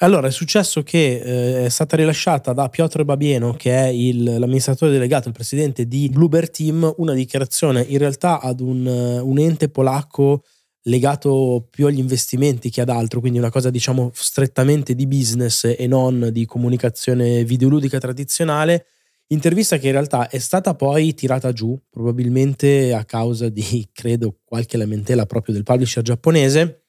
Allora, 0.00 0.26
è 0.26 0.30
successo 0.30 0.82
che 0.82 1.20
eh, 1.20 1.64
è 1.64 1.68
stata 1.70 1.96
rilasciata 1.96 2.52
da 2.52 2.68
Piotr 2.68 3.04
Babieno, 3.04 3.54
che 3.54 3.74
è 3.74 3.86
il, 3.86 4.24
l'amministratore 4.24 4.92
delegato, 4.92 5.28
il 5.28 5.34
presidente 5.34 5.86
di 5.86 6.10
Bluebird 6.10 6.50
Team, 6.50 6.92
una 6.98 7.14
dichiarazione 7.14 7.80
in 7.80 7.96
realtà 7.96 8.40
ad 8.40 8.60
un, 8.60 8.86
un, 8.86 9.38
ente 9.38 9.70
polacco 9.70 10.42
legato 10.82 11.66
più 11.70 11.86
agli 11.86 11.98
investimenti 11.98 12.68
che 12.68 12.82
ad 12.82 12.90
altro, 12.90 13.20
quindi 13.20 13.38
una 13.38 13.48
cosa 13.50 13.70
diciamo 13.70 14.10
strettamente 14.12 14.94
di 14.94 15.06
business 15.06 15.64
e 15.64 15.86
non 15.86 16.28
di 16.30 16.44
comunicazione 16.44 17.42
videoludica 17.44 17.98
tradizionale. 17.98 18.88
Intervista 19.28 19.78
che 19.78 19.86
in 19.86 19.92
realtà 19.92 20.28
è 20.28 20.38
stata 20.38 20.74
poi 20.74 21.14
tirata 21.14 21.52
giù, 21.52 21.74
probabilmente 21.88 22.92
a 22.92 23.06
causa 23.06 23.48
di, 23.48 23.88
credo, 23.94 24.40
qualche 24.44 24.76
lamentela 24.76 25.24
proprio 25.24 25.54
del 25.54 25.62
publisher 25.62 26.02
giapponese, 26.02 26.84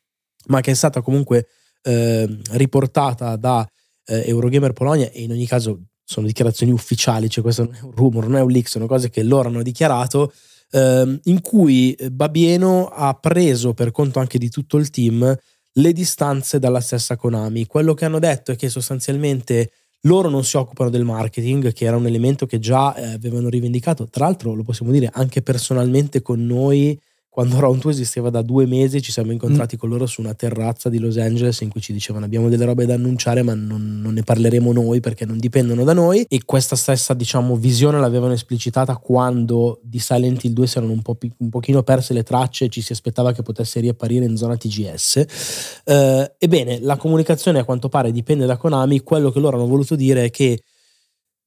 ma 0.48 0.60
che 0.60 0.72
è 0.72 0.76
stata 0.76 1.02
comunque 1.02 1.48
eh, 1.88 2.28
riportata 2.52 3.38
da 3.38 3.66
eh, 4.06 4.24
Eurogamer 4.28 4.74
Polonia 4.74 5.10
e 5.10 5.22
in 5.22 5.32
ogni 5.32 5.48
caso 5.48 5.84
sono 6.04 6.28
dichiarazioni 6.28 6.72
ufficiali, 6.72 7.30
cioè 7.30 7.44
questo 7.44 7.64
non 7.64 7.76
è 7.76 7.82
un 7.82 7.92
rumor, 7.92 8.28
non 8.28 8.38
è 8.38 8.42
un 8.42 8.52
leak, 8.52 8.68
sono 8.68 8.88
cose 8.88 9.10
che 9.10 9.24
loro 9.24 9.48
hanno 9.50 9.64
dichiarato, 9.64 10.32
eh, 10.72 11.20
in 11.24 11.42
cui 11.42 11.96
Babieno 12.12 12.88
ha 12.88 13.14
preso 13.14 13.74
per 13.74 13.92
conto 13.92 14.20
anche 14.20 14.38
di 14.38 14.50
tutto 14.50 14.78
il 14.78 14.90
team 14.90 15.38
le 15.74 15.94
distanze 15.94 16.60
dalla 16.60 16.82
stessa 16.82 17.16
Konami. 17.16 17.66
Quello 17.66 17.94
che 17.94 18.06
hanno 18.06 18.20
detto 18.20 18.52
è 18.52 18.56
che 18.56 18.70
sostanzialmente 18.70 19.72
loro 20.02 20.30
non 20.30 20.44
si 20.44 20.58
occupano 20.58 20.90
del 20.90 21.04
marketing, 21.04 21.72
che 21.74 21.86
era 21.86 21.98
un 21.98 22.08
elemento 22.08 22.46
che 22.46 22.60
già 22.60 22.96
eh, 22.96 23.14
avevano 23.14 23.50
rivendicato, 23.50 24.08
tra 24.10 24.26
l'altro 24.26 24.54
lo 24.54 24.64
possiamo 24.64 24.92
dire 24.92 25.10
anche 25.12 25.42
personalmente 25.42 26.22
con 26.22 26.46
noi 26.46 27.00
quando 27.38 27.60
Round 27.60 27.82
2 27.82 27.92
esisteva 27.92 28.32
da 28.32 28.42
due 28.42 28.66
mesi 28.66 29.00
ci 29.00 29.12
siamo 29.12 29.32
incontrati 29.32 29.76
mm. 29.76 29.78
con 29.78 29.90
loro 29.90 30.08
su 30.08 30.22
una 30.22 30.34
terrazza 30.34 30.90
di 30.90 30.98
Los 30.98 31.18
Angeles 31.18 31.62
in 31.62 31.70
cui 31.70 31.82
ci 31.82 31.94
dicevano 31.94 32.26
abbiamo 32.26 32.50
delle 32.50 32.66
robe 32.66 32.88
da 32.88 32.96
annunciare 32.96 33.44
ma 33.44 33.54
non, 33.54 34.02
non, 34.02 34.16
ne 34.16 34.24
parleremo 34.24 34.74
noi 34.74 35.02
perché 35.02 35.24
non 35.24 35.38
dipendono 35.38 35.84
da 35.84 35.94
noi. 35.94 36.26
E 36.28 36.42
questa 36.46 36.76
stessa 36.76 37.14
diciamo 37.14 37.56
visione 37.56 38.00
l'avevano 38.00 38.34
esplicitata 38.34 38.98
quando 38.98 39.80
di 39.84 40.00
Silent 40.00 40.46
Hill 40.46 40.54
2 40.54 40.66
si 40.66 40.78
erano 40.80 40.94
un, 40.94 41.04
po', 41.04 41.16
un 41.38 41.50
pochino 41.50 41.84
perse 41.84 42.14
le 42.14 42.24
tracce 42.24 42.66
e 42.66 42.70
ci 42.70 42.82
si 42.82 42.92
aspettava 42.92 43.32
che 43.34 43.44
potesse 43.44 43.82
riapparire 43.82 44.26
in 44.26 44.36
zona 44.36 44.58
TGS 44.58 45.84
eh, 45.84 46.34
ebbene 46.40 46.80
la 46.80 46.98
comunicazione 46.98 47.60
a 47.60 47.66
quanto 47.66 47.88
pare 47.88 48.12
dipende 48.12 48.48
da 48.48 48.58
Konami. 48.58 49.02
Quello 49.02 49.30
che 49.30 49.40
loro 49.40 49.58
hanno 49.58 49.68
voluto 49.68 49.96
dire 49.96 50.24
è 50.24 50.30
che 50.32 50.60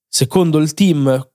secondo 0.07 0.59
il 0.59 0.73
team 0.73 1.31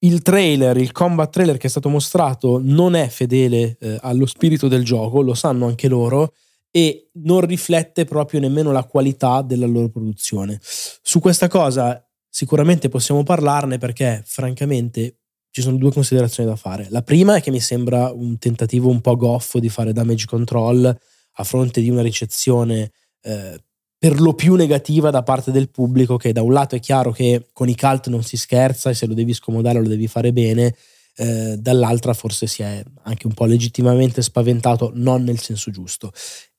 il 0.00 0.22
trailer, 0.22 0.76
il 0.76 0.92
combat 0.92 1.30
trailer 1.30 1.56
che 1.56 1.66
è 1.66 1.70
stato 1.70 1.88
mostrato 1.88 2.60
non 2.62 2.94
è 2.94 3.08
fedele 3.08 3.76
eh, 3.80 3.98
allo 4.00 4.26
spirito 4.26 4.68
del 4.68 4.84
gioco, 4.84 5.20
lo 5.22 5.34
sanno 5.34 5.66
anche 5.66 5.88
loro 5.88 6.34
e 6.70 7.10
non 7.14 7.40
riflette 7.40 8.04
proprio 8.04 8.40
nemmeno 8.40 8.72
la 8.72 8.84
qualità 8.84 9.42
della 9.42 9.66
loro 9.66 9.88
produzione. 9.88 10.58
Su 10.62 11.20
questa 11.20 11.48
cosa 11.48 12.02
sicuramente 12.28 12.88
possiamo 12.88 13.24
parlarne 13.24 13.78
perché 13.78 14.22
francamente 14.24 15.16
ci 15.50 15.62
sono 15.62 15.76
due 15.76 15.92
considerazioni 15.92 16.48
da 16.48 16.56
fare. 16.56 16.86
La 16.90 17.02
prima 17.02 17.34
è 17.34 17.42
che 17.42 17.50
mi 17.50 17.60
sembra 17.60 18.12
un 18.12 18.38
tentativo 18.38 18.88
un 18.88 19.00
po' 19.00 19.16
goffo 19.16 19.58
di 19.58 19.68
fare 19.68 19.92
damage 19.92 20.26
control 20.26 20.96
a 21.32 21.44
fronte 21.44 21.80
di 21.80 21.90
una 21.90 22.02
ricezione 22.02 22.92
eh, 23.22 23.58
per 24.00 24.18
lo 24.18 24.32
più 24.32 24.54
negativa 24.54 25.10
da 25.10 25.22
parte 25.22 25.50
del 25.50 25.68
pubblico 25.68 26.16
che 26.16 26.32
da 26.32 26.40
un 26.40 26.54
lato 26.54 26.74
è 26.74 26.80
chiaro 26.80 27.12
che 27.12 27.48
con 27.52 27.68
i 27.68 27.76
cult 27.76 28.08
non 28.08 28.22
si 28.22 28.38
scherza 28.38 28.88
e 28.88 28.94
se 28.94 29.04
lo 29.04 29.12
devi 29.12 29.34
scomodare 29.34 29.78
lo 29.78 29.88
devi 29.88 30.06
fare 30.06 30.32
bene, 30.32 30.74
eh, 31.16 31.56
dall'altra 31.58 32.14
forse 32.14 32.46
si 32.46 32.62
è 32.62 32.82
anche 33.02 33.26
un 33.26 33.34
po' 33.34 33.44
legittimamente 33.44 34.22
spaventato, 34.22 34.90
non 34.94 35.22
nel 35.22 35.38
senso 35.38 35.70
giusto. 35.70 36.12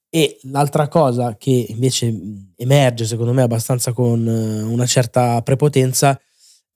E 0.07 0.37
l'altra 0.51 0.87
cosa 0.87 1.35
che 1.35 1.65
invece 1.69 2.15
emerge 2.57 3.05
secondo 3.05 3.33
me 3.33 3.41
abbastanza 3.41 3.91
con 3.91 4.27
eh, 4.27 4.61
una 4.61 4.85
certa 4.85 5.41
prepotenza 5.41 6.21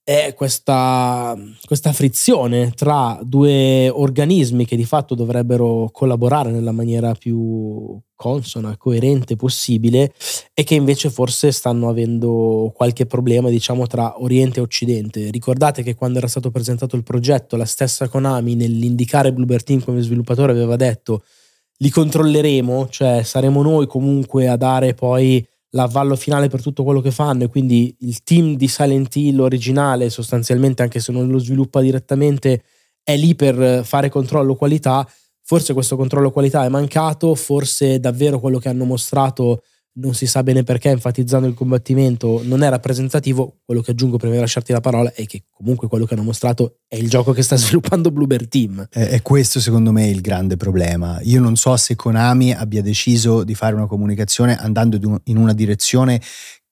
è 0.06 0.36
questa, 0.36 1.36
questa, 1.66 1.92
frizione 1.92 2.74
tra 2.76 3.20
due 3.24 3.90
organismi 3.90 4.64
che 4.64 4.76
di 4.76 4.86
fatto 4.86 5.16
dovrebbero 5.16 5.90
collaborare 5.92 6.52
nella 6.52 6.72
maniera 6.72 7.16
più 7.16 8.00
consona, 8.14 8.78
coerente 8.78 9.36
possibile 9.36 10.14
e 10.54 10.64
che 10.64 10.76
invece 10.76 11.10
forse 11.10 11.52
stanno 11.52 11.90
avendo 11.90 12.72
qualche 12.76 13.08
problema 13.08 13.50
diciamo 13.50 13.88
tra 13.88 14.22
Oriente 14.22 14.60
e 14.60 14.62
Occidente. 14.62 15.32
Ricordate 15.32 15.82
che 15.82 15.96
quando 15.96 16.20
era 16.20 16.28
stato 16.28 16.52
presentato 16.52 16.96
il 16.96 17.04
progetto 17.04 17.58
la 17.58 17.66
stessa 17.66 18.08
Konami 18.08 18.54
nell'indicare 18.54 19.34
Bluebird 19.34 19.64
Team 19.64 19.84
come 19.84 20.02
sviluppatore 20.02 20.52
aveva 20.52 20.76
detto 20.76 21.24
li 21.78 21.90
controlleremo, 21.90 22.90
cioè 22.90 23.24
saremo 23.24 23.64
noi 23.64 23.88
comunque 23.88 24.48
a 24.48 24.56
dare 24.56 24.94
poi 24.94 25.46
l'avvallo 25.76 26.16
finale 26.16 26.48
per 26.48 26.62
tutto 26.62 26.84
quello 26.84 27.02
che 27.02 27.12
fanno 27.12 27.44
e 27.44 27.50
quindi 27.50 27.96
il 28.00 28.24
team 28.24 28.56
di 28.56 28.68
Silent 28.68 29.14
Hill 29.16 29.40
originale 29.40 30.10
sostanzialmente 30.10 30.82
anche 30.82 31.00
se 31.00 31.12
non 31.12 31.28
lo 31.28 31.38
sviluppa 31.38 31.82
direttamente 31.82 32.64
è 33.04 33.16
lì 33.16 33.36
per 33.36 33.86
fare 33.86 34.10
controllo 34.10 34.56
qualità. 34.56 35.08
Forse 35.44 35.74
questo 35.74 35.96
controllo 35.96 36.32
qualità 36.32 36.66
è 36.66 36.70
mancato 36.70 37.36
forse 37.36 38.00
davvero 38.00 38.40
quello 38.40 38.58
che 38.58 38.70
hanno 38.70 38.86
mostrato 38.86 39.62
non 39.98 40.14
si 40.14 40.26
sa 40.26 40.44
bene 40.44 40.64
perché, 40.64 40.90
enfatizzando 40.90 41.48
il 41.48 41.54
combattimento, 41.54 42.42
non 42.44 42.64
è 42.64 42.70
rappresentativo. 42.70 43.60
Quello 43.64 43.82
che 43.82 43.92
aggiungo 43.92 44.18
prima 44.18 44.34
di 44.34 44.40
lasciarti 44.40 44.72
la 44.72 44.82
parola 44.82 45.12
è 45.14 45.26
che 45.26 45.44
comunque 45.52 45.88
quello 45.88 46.06
che 46.06 46.14
hanno 46.16 46.24
mostrato 46.24 46.80
è 46.88 46.96
il 46.96 47.10
gioco 47.10 47.32
che 47.32 47.44
sta 47.44 47.56
sviluppando 47.58 48.12
Bluebird 48.12 48.48
Team. 48.48 48.88
È, 48.90 49.08
è 49.08 49.22
questo 49.22 49.60
secondo 49.60 49.92
me 49.92 50.08
il 50.08 50.22
grande 50.22 50.58
problema. 50.58 51.20
Io 51.24 51.40
non 51.40 51.56
so 51.56 51.76
se 51.78 51.96
Konami 51.96 52.54
abbia 52.54 52.82
deciso 52.82 53.44
di 53.44 53.56
fare 53.56 53.76
una 53.76 53.88
comunicazione 53.88 54.58
andando 54.58 55.22
in 55.26 55.38
una 55.38 55.54
direzione 55.54 56.22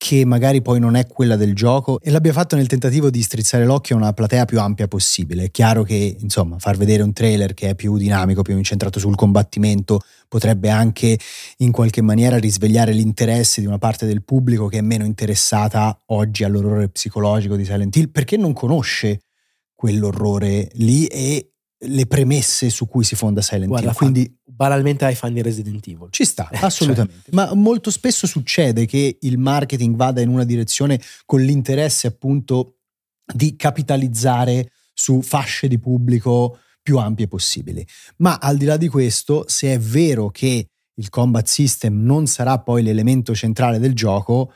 che 0.04 0.26
magari 0.26 0.62
poi 0.62 0.82
non 0.82 0.98
è 0.98 1.08
quella 1.08 1.38
del 1.38 1.56
gioco 1.56 2.02
e 2.02 2.12
l'abbia 2.12 2.34
fatto 2.34 2.58
nel 2.58 2.68
tentativo 2.68 3.10
di 3.10 3.22
strizzare 3.22 3.64
l'occhio 3.64 3.96
a 3.96 4.00
una 4.00 4.12
platea 4.12 4.44
più 4.44 4.60
ampia 4.60 4.86
possibile. 4.90 5.46
È 5.46 5.50
chiaro 5.50 5.84
che, 5.84 6.18
insomma, 6.20 6.60
far 6.60 6.76
vedere 6.76 7.04
un 7.04 7.14
trailer 7.14 7.54
che 7.54 7.70
è 7.70 7.76
più 7.76 7.96
dinamico, 7.96 8.42
più 8.42 8.58
incentrato 8.58 9.00
sul 9.00 9.16
combattimento, 9.16 10.02
potrebbe 10.28 10.70
anche 10.70 11.18
in 11.60 11.72
qualche 11.72 12.02
maniera 12.02 12.38
risvegliare 12.38 12.92
l'interesse 12.92 13.62
di 13.62 13.68
una 13.68 13.78
parte 13.78 14.06
del 14.06 14.24
pubblico 14.24 14.68
che 14.68 14.80
è 14.80 14.82
meno 14.82 15.06
interessata 15.06 15.98
oggi 16.08 16.44
all'orrore 16.44 16.90
psicologico 16.90 17.56
di 17.56 17.64
Silent 17.64 17.96
Hill 17.96 18.12
perché 18.12 18.36
non 18.36 18.52
conosce 18.52 19.22
quell'orrore 19.74 20.68
lì 20.74 21.06
e 21.06 21.53
le 21.86 22.06
premesse 22.06 22.70
su 22.70 22.88
cui 22.88 23.04
si 23.04 23.16
fonda 23.16 23.42
Silent 23.42 23.68
Guarda, 23.68 23.90
Hill. 23.90 23.96
Quindi 23.96 24.38
banalmente 24.44 25.06
ai 25.06 25.16
fan 25.16 25.34
di 25.34 25.42
Resident 25.42 25.86
Evil. 25.88 26.08
Ci 26.10 26.26
sta, 26.26 26.50
eh, 26.50 26.58
assolutamente. 26.62 27.24
Cioè. 27.26 27.34
Ma 27.36 27.54
molto 27.54 27.92
spesso 27.92 28.28
succede 28.28 28.86
che 28.86 29.18
il 29.22 29.38
marketing 29.38 29.96
vada 29.96 30.22
in 30.22 30.30
una 30.30 30.44
direzione 30.44 31.02
con 31.26 31.42
l'interesse 31.42 32.08
appunto 32.08 32.78
di 33.34 33.56
capitalizzare 33.56 34.72
su 34.94 35.22
fasce 35.22 35.68
di 35.68 35.80
pubblico 35.80 36.60
più 36.82 36.98
ampie 36.98 37.28
possibili. 37.28 37.86
Ma 38.18 38.38
al 38.38 38.58
di 38.58 38.66
là 38.66 38.78
di 38.78 38.88
questo, 38.88 39.46
se 39.48 39.74
è 39.74 39.80
vero 39.80 40.30
che 40.30 40.68
il 40.96 41.10
combat 41.10 41.48
system 41.48 42.04
non 42.04 42.28
sarà 42.28 42.60
poi 42.60 42.84
l'elemento 42.84 43.34
centrale 43.34 43.80
del 43.80 43.96
gioco, 43.96 44.54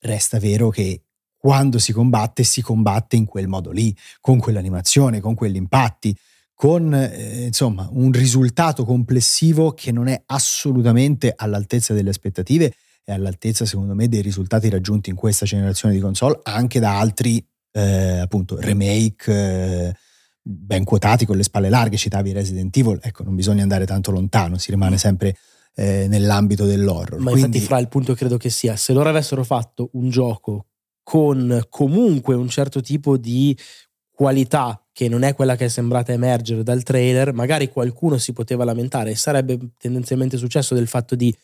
resta 0.00 0.38
vero 0.38 0.70
che 0.70 1.02
quando 1.36 1.78
si 1.78 1.92
combatte 1.92 2.42
si 2.42 2.62
combatte 2.62 3.16
in 3.16 3.26
quel 3.26 3.48
modo 3.48 3.70
lì, 3.70 3.94
con 4.20 4.38
quell'animazione, 4.38 5.20
con 5.20 5.34
quegli 5.34 5.56
impatti 5.56 6.16
con 6.54 6.94
eh, 6.94 7.46
insomma 7.46 7.88
un 7.92 8.12
risultato 8.12 8.84
complessivo 8.84 9.72
che 9.72 9.92
non 9.92 10.06
è 10.06 10.22
assolutamente 10.26 11.32
all'altezza 11.34 11.92
delle 11.94 12.10
aspettative 12.10 12.74
e 13.04 13.12
all'altezza 13.12 13.64
secondo 13.64 13.94
me 13.94 14.08
dei 14.08 14.22
risultati 14.22 14.68
raggiunti 14.68 15.10
in 15.10 15.16
questa 15.16 15.44
generazione 15.44 15.94
di 15.94 16.00
console 16.00 16.38
anche 16.44 16.80
da 16.80 16.98
altri 16.98 17.44
eh, 17.72 18.18
appunto 18.18 18.58
remake 18.58 19.32
eh, 19.32 19.94
ben 20.46 20.84
quotati 20.84 21.24
con 21.24 21.36
le 21.36 21.42
spalle 21.42 21.70
larghe, 21.70 21.96
citavi 21.96 22.32
Resident 22.32 22.76
Evil, 22.76 22.98
ecco, 23.02 23.22
non 23.22 23.34
bisogna 23.34 23.62
andare 23.62 23.86
tanto 23.86 24.10
lontano, 24.10 24.58
si 24.58 24.70
rimane 24.70 24.98
sempre 24.98 25.36
eh, 25.74 26.06
nell'ambito 26.06 26.66
dell'horror. 26.66 27.18
Ma 27.18 27.30
Quindi... 27.30 27.56
infatti 27.56 27.64
fra 27.64 27.78
il 27.78 27.88
punto 27.88 28.14
credo 28.14 28.36
che 28.36 28.50
sia, 28.50 28.76
se 28.76 28.92
loro 28.92 29.08
avessero 29.08 29.42
fatto 29.42 29.88
un 29.92 30.10
gioco 30.10 30.66
con 31.02 31.62
comunque 31.70 32.34
un 32.34 32.48
certo 32.48 32.80
tipo 32.82 33.16
di 33.16 33.56
qualità 34.10 34.83
che 34.94 35.08
non 35.08 35.24
è 35.24 35.34
quella 35.34 35.56
che 35.56 35.64
è 35.64 35.68
sembrata 35.68 36.12
emergere 36.12 36.62
dal 36.62 36.84
trailer, 36.84 37.32
magari 37.32 37.68
qualcuno 37.68 38.16
si 38.16 38.32
poteva 38.32 38.62
lamentare 38.62 39.10
e 39.10 39.16
sarebbe 39.16 39.58
tendenzialmente 39.76 40.36
successo 40.36 40.72
del 40.72 40.86
fatto 40.86 41.16
di 41.16 41.36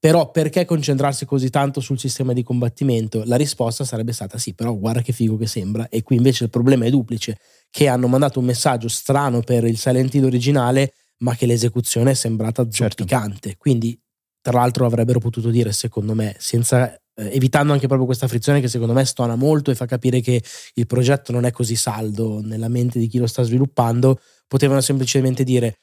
però 0.00 0.30
perché 0.30 0.64
concentrarsi 0.64 1.26
così 1.26 1.50
tanto 1.50 1.80
sul 1.80 1.98
sistema 1.98 2.32
di 2.32 2.44
combattimento? 2.44 3.24
La 3.26 3.36
risposta 3.36 3.84
sarebbe 3.84 4.12
stata 4.12 4.38
sì, 4.38 4.54
però 4.54 4.74
guarda 4.74 5.02
che 5.02 5.12
figo 5.12 5.36
che 5.36 5.48
sembra. 5.48 5.88
E 5.88 6.02
qui 6.02 6.16
invece 6.16 6.44
il 6.44 6.50
problema 6.50 6.84
è 6.84 6.90
duplice, 6.90 7.38
che 7.68 7.88
hanno 7.88 8.06
mandato 8.06 8.38
un 8.38 8.44
messaggio 8.44 8.88
strano 8.88 9.40
per 9.40 9.64
il 9.64 9.76
Silent 9.76 10.14
Hill 10.14 10.24
originale, 10.24 10.94
ma 11.18 11.34
che 11.34 11.46
l'esecuzione 11.46 12.12
è 12.12 12.14
sembrata 12.14 12.62
certo. 12.70 13.02
zoppicante. 13.02 13.48
Certo. 13.48 13.58
Quindi, 13.58 14.00
tra 14.40 14.58
l'altro, 14.60 14.86
avrebbero 14.86 15.18
potuto 15.18 15.50
dire, 15.50 15.72
secondo 15.72 16.14
me, 16.14 16.36
senza, 16.38 16.96
evitando 17.18 17.72
anche 17.72 17.86
proprio 17.86 18.06
questa 18.06 18.28
frizione 18.28 18.60
che 18.60 18.68
secondo 18.68 18.92
me 18.92 19.04
stona 19.04 19.34
molto 19.34 19.70
e 19.70 19.74
fa 19.74 19.86
capire 19.86 20.20
che 20.20 20.42
il 20.74 20.86
progetto 20.86 21.32
non 21.32 21.44
è 21.44 21.50
così 21.50 21.76
saldo 21.76 22.40
nella 22.42 22.68
mente 22.68 22.98
di 22.98 23.08
chi 23.08 23.18
lo 23.18 23.26
sta 23.26 23.42
sviluppando, 23.42 24.20
potevano 24.46 24.80
semplicemente 24.80 25.44
dire 25.44 25.78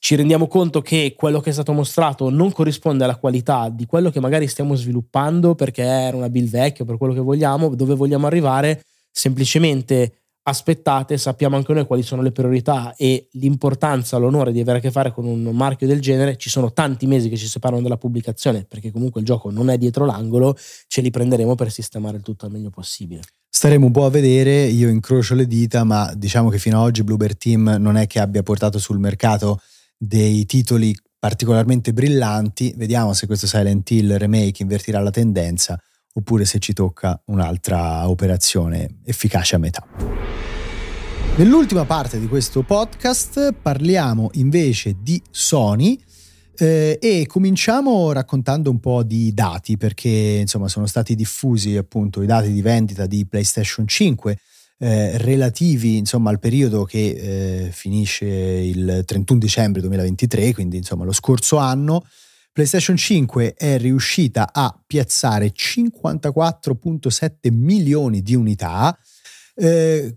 ci 0.00 0.16
rendiamo 0.16 0.48
conto 0.48 0.82
che 0.82 1.14
quello 1.16 1.38
che 1.38 1.50
è 1.50 1.52
stato 1.52 1.72
mostrato 1.72 2.30
non 2.30 2.50
corrisponde 2.50 3.04
alla 3.04 3.14
qualità 3.14 3.68
di 3.68 3.86
quello 3.86 4.10
che 4.10 4.18
magari 4.18 4.48
stiamo 4.48 4.74
sviluppando 4.74 5.54
perché 5.54 5.82
era 5.82 6.16
una 6.16 6.28
build 6.28 6.48
vecchia 6.50 6.84
per 6.84 6.96
quello 6.96 7.14
che 7.14 7.20
vogliamo, 7.20 7.72
dove 7.76 7.94
vogliamo 7.94 8.26
arrivare, 8.26 8.82
semplicemente 9.08 10.22
aspettate, 10.48 11.18
sappiamo 11.18 11.56
anche 11.56 11.72
noi 11.72 11.86
quali 11.86 12.02
sono 12.02 12.22
le 12.22 12.32
priorità 12.32 12.94
e 12.96 13.28
l'importanza, 13.32 14.16
l'onore 14.16 14.52
di 14.52 14.60
avere 14.60 14.78
a 14.78 14.80
che 14.80 14.90
fare 14.90 15.12
con 15.12 15.26
un 15.26 15.42
marchio 15.54 15.86
del 15.86 16.00
genere, 16.00 16.36
ci 16.36 16.50
sono 16.50 16.72
tanti 16.72 17.06
mesi 17.06 17.28
che 17.28 17.36
ci 17.36 17.46
separano 17.46 17.82
dalla 17.82 17.96
pubblicazione 17.96 18.64
perché 18.64 18.90
comunque 18.90 19.20
il 19.20 19.26
gioco 19.26 19.50
non 19.50 19.70
è 19.70 19.78
dietro 19.78 20.04
l'angolo, 20.04 20.56
ce 20.86 21.00
li 21.00 21.10
prenderemo 21.10 21.54
per 21.54 21.70
sistemare 21.70 22.16
il 22.16 22.22
tutto 22.22 22.46
al 22.46 22.52
meglio 22.52 22.70
possibile. 22.70 23.22
Staremo 23.48 23.86
un 23.86 23.92
po' 23.92 24.04
a 24.04 24.10
vedere, 24.10 24.64
io 24.64 24.88
incrocio 24.88 25.34
le 25.34 25.46
dita, 25.46 25.84
ma 25.84 26.12
diciamo 26.14 26.48
che 26.48 26.58
fino 26.58 26.78
ad 26.78 26.84
oggi 26.84 27.02
Bluebird 27.02 27.36
Team 27.36 27.76
non 27.78 27.96
è 27.96 28.06
che 28.06 28.20
abbia 28.20 28.42
portato 28.42 28.78
sul 28.78 28.98
mercato 28.98 29.60
dei 29.96 30.46
titoli 30.46 30.94
particolarmente 31.18 31.92
brillanti. 31.92 32.72
Vediamo 32.76 33.12
se 33.12 33.26
questo 33.26 33.46
Silent 33.46 33.90
Hill 33.90 34.16
remake 34.16 34.62
invertirà 34.62 35.00
la 35.00 35.10
tendenza 35.10 35.80
oppure 36.14 36.44
se 36.44 36.58
ci 36.58 36.72
tocca 36.72 37.20
un'altra 37.26 38.08
operazione 38.08 38.98
efficace 39.04 39.56
a 39.56 39.58
metà. 39.58 39.86
Nell'ultima 41.36 41.84
parte 41.84 42.18
di 42.18 42.26
questo 42.26 42.62
podcast 42.62 43.52
parliamo 43.52 44.30
invece 44.34 44.96
di 45.00 45.22
Sony 45.30 45.96
eh, 46.56 46.98
e 47.00 47.26
cominciamo 47.28 48.10
raccontando 48.10 48.70
un 48.70 48.80
po' 48.80 49.04
di 49.04 49.32
dati 49.32 49.76
perché 49.76 50.08
insomma 50.40 50.66
sono 50.66 50.86
stati 50.86 51.14
diffusi 51.14 51.76
appunto 51.76 52.22
i 52.22 52.26
dati 52.26 52.52
di 52.52 52.60
vendita 52.60 53.06
di 53.06 53.24
PlayStation 53.24 53.86
5 53.86 54.38
eh, 54.78 55.18
relativi 55.18 55.96
insomma 55.96 56.30
al 56.30 56.38
periodo 56.38 56.84
che 56.84 57.66
eh, 57.66 57.70
finisce 57.70 58.26
il 58.26 59.02
31 59.04 59.38
dicembre 59.38 59.80
2023, 59.80 60.54
quindi 60.54 60.76
insomma 60.76 61.04
lo 61.04 61.12
scorso 61.12 61.56
anno. 61.56 62.04
PlayStation 62.58 62.96
5 62.96 63.54
è 63.54 63.78
riuscita 63.78 64.52
a 64.52 64.76
piazzare 64.84 65.52
54.7 65.54 67.52
milioni 67.52 68.20
di 68.20 68.34
unità, 68.34 68.98
eh, 69.54 70.16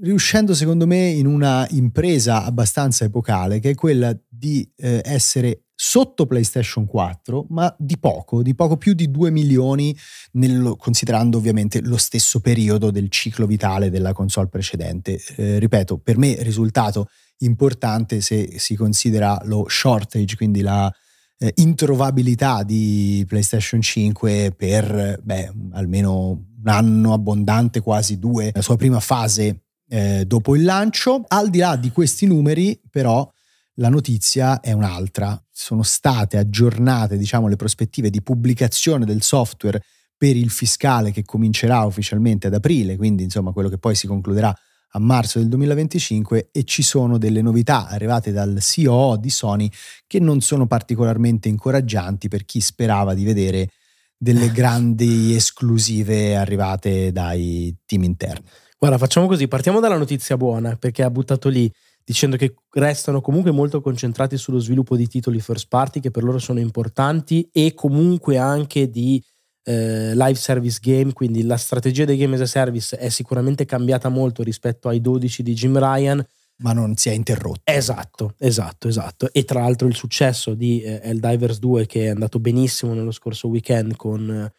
riuscendo 0.00 0.54
secondo 0.54 0.86
me 0.86 1.08
in 1.08 1.26
una 1.26 1.66
impresa 1.72 2.44
abbastanza 2.44 3.04
epocale 3.04 3.60
che 3.60 3.68
è 3.68 3.74
quella 3.74 4.18
di 4.26 4.66
eh, 4.76 5.02
essere 5.04 5.64
sotto 5.74 6.24
PlayStation 6.24 6.86
4, 6.86 7.48
ma 7.50 7.76
di 7.78 7.98
poco, 7.98 8.40
di 8.40 8.54
poco 8.54 8.78
più 8.78 8.94
di 8.94 9.10
2 9.10 9.30
milioni, 9.30 9.94
nel, 10.32 10.74
considerando 10.78 11.36
ovviamente 11.36 11.82
lo 11.82 11.98
stesso 11.98 12.40
periodo 12.40 12.90
del 12.90 13.10
ciclo 13.10 13.44
vitale 13.44 13.90
della 13.90 14.14
console 14.14 14.48
precedente. 14.48 15.20
Eh, 15.36 15.58
ripeto, 15.58 15.98
per 15.98 16.16
me 16.16 16.34
risultato 16.42 17.10
importante 17.40 18.22
se 18.22 18.58
si 18.58 18.74
considera 18.74 19.38
lo 19.44 19.66
shortage, 19.68 20.34
quindi 20.34 20.62
la 20.62 20.90
eh, 21.38 21.52
introvabilità 21.56 22.62
di 22.62 23.24
PlayStation 23.26 23.80
5 23.80 24.52
per 24.56 25.20
beh, 25.22 25.52
almeno 25.72 26.30
un 26.30 26.68
anno 26.68 27.12
abbondante, 27.12 27.80
quasi 27.80 28.18
due, 28.18 28.50
la 28.52 28.62
sua 28.62 28.76
prima 28.76 29.00
fase 29.00 29.62
eh, 29.88 30.24
dopo 30.26 30.56
il 30.56 30.64
lancio. 30.64 31.24
Al 31.28 31.50
di 31.50 31.58
là 31.58 31.76
di 31.76 31.90
questi 31.90 32.26
numeri, 32.26 32.80
però, 32.90 33.28
la 33.74 33.88
notizia 33.88 34.60
è 34.60 34.72
un'altra. 34.72 35.40
Sono 35.50 35.82
state 35.82 36.36
aggiornate, 36.36 37.16
diciamo, 37.16 37.48
le 37.48 37.56
prospettive 37.56 38.10
di 38.10 38.22
pubblicazione 38.22 39.04
del 39.04 39.22
software 39.22 39.82
per 40.16 40.36
il 40.36 40.50
fiscale 40.50 41.12
che 41.12 41.24
comincerà 41.24 41.84
ufficialmente 41.84 42.48
ad 42.48 42.54
aprile, 42.54 42.96
quindi 42.96 43.22
insomma 43.22 43.52
quello 43.52 43.68
che 43.68 43.78
poi 43.78 43.94
si 43.94 44.08
concluderà 44.08 44.52
a 44.92 44.98
marzo 44.98 45.38
del 45.38 45.48
2025 45.48 46.48
e 46.50 46.64
ci 46.64 46.82
sono 46.82 47.18
delle 47.18 47.42
novità 47.42 47.88
arrivate 47.88 48.32
dal 48.32 48.58
COO 48.60 49.16
di 49.16 49.30
Sony 49.30 49.70
che 50.06 50.18
non 50.20 50.40
sono 50.40 50.66
particolarmente 50.66 51.48
incoraggianti 51.48 52.28
per 52.28 52.44
chi 52.44 52.60
sperava 52.60 53.14
di 53.14 53.24
vedere 53.24 53.70
delle 54.16 54.50
grandi 54.50 55.34
esclusive 55.34 56.36
arrivate 56.36 57.12
dai 57.12 57.74
team 57.86 58.02
interni. 58.02 58.46
Guarda, 58.78 58.98
facciamo 58.98 59.26
così, 59.26 59.48
partiamo 59.48 59.80
dalla 59.80 59.96
notizia 59.96 60.36
buona, 60.36 60.76
perché 60.76 61.02
ha 61.02 61.10
buttato 61.10 61.48
lì 61.48 61.70
dicendo 62.04 62.36
che 62.36 62.54
restano 62.70 63.20
comunque 63.20 63.50
molto 63.50 63.80
concentrati 63.80 64.36
sullo 64.36 64.60
sviluppo 64.60 64.96
di 64.96 65.06
titoli 65.06 65.40
first 65.40 65.66
party 65.68 66.00
che 66.00 66.10
per 66.10 66.22
loro 66.22 66.38
sono 66.38 66.58
importanti 66.58 67.48
e 67.52 67.74
comunque 67.74 68.38
anche 68.38 68.88
di 68.88 69.22
eh, 69.68 70.14
live 70.14 70.34
service 70.34 70.78
game, 70.80 71.12
quindi 71.12 71.42
la 71.42 71.58
strategia 71.58 72.06
dei 72.06 72.16
game 72.16 72.36
as 72.36 72.40
a 72.40 72.46
service 72.46 72.96
è 72.96 73.10
sicuramente 73.10 73.66
cambiata 73.66 74.08
molto 74.08 74.42
rispetto 74.42 74.88
ai 74.88 75.02
12 75.02 75.42
di 75.42 75.52
Jim 75.52 75.78
Ryan. 75.78 76.24
Ma 76.60 76.72
non 76.72 76.96
si 76.96 77.10
è 77.10 77.12
interrotto. 77.12 77.60
Esatto, 77.64 78.34
esatto, 78.38 78.88
esatto. 78.88 79.28
E 79.30 79.44
tra 79.44 79.60
l'altro 79.60 79.86
il 79.86 79.94
successo 79.94 80.54
di 80.54 80.80
eh, 80.80 81.00
Helldivers 81.02 81.58
2 81.58 81.86
che 81.86 82.06
è 82.06 82.08
andato 82.08 82.40
benissimo 82.40 82.94
nello 82.94 83.12
scorso 83.12 83.48
weekend 83.48 83.96
con... 83.96 84.30
Eh, 84.30 84.52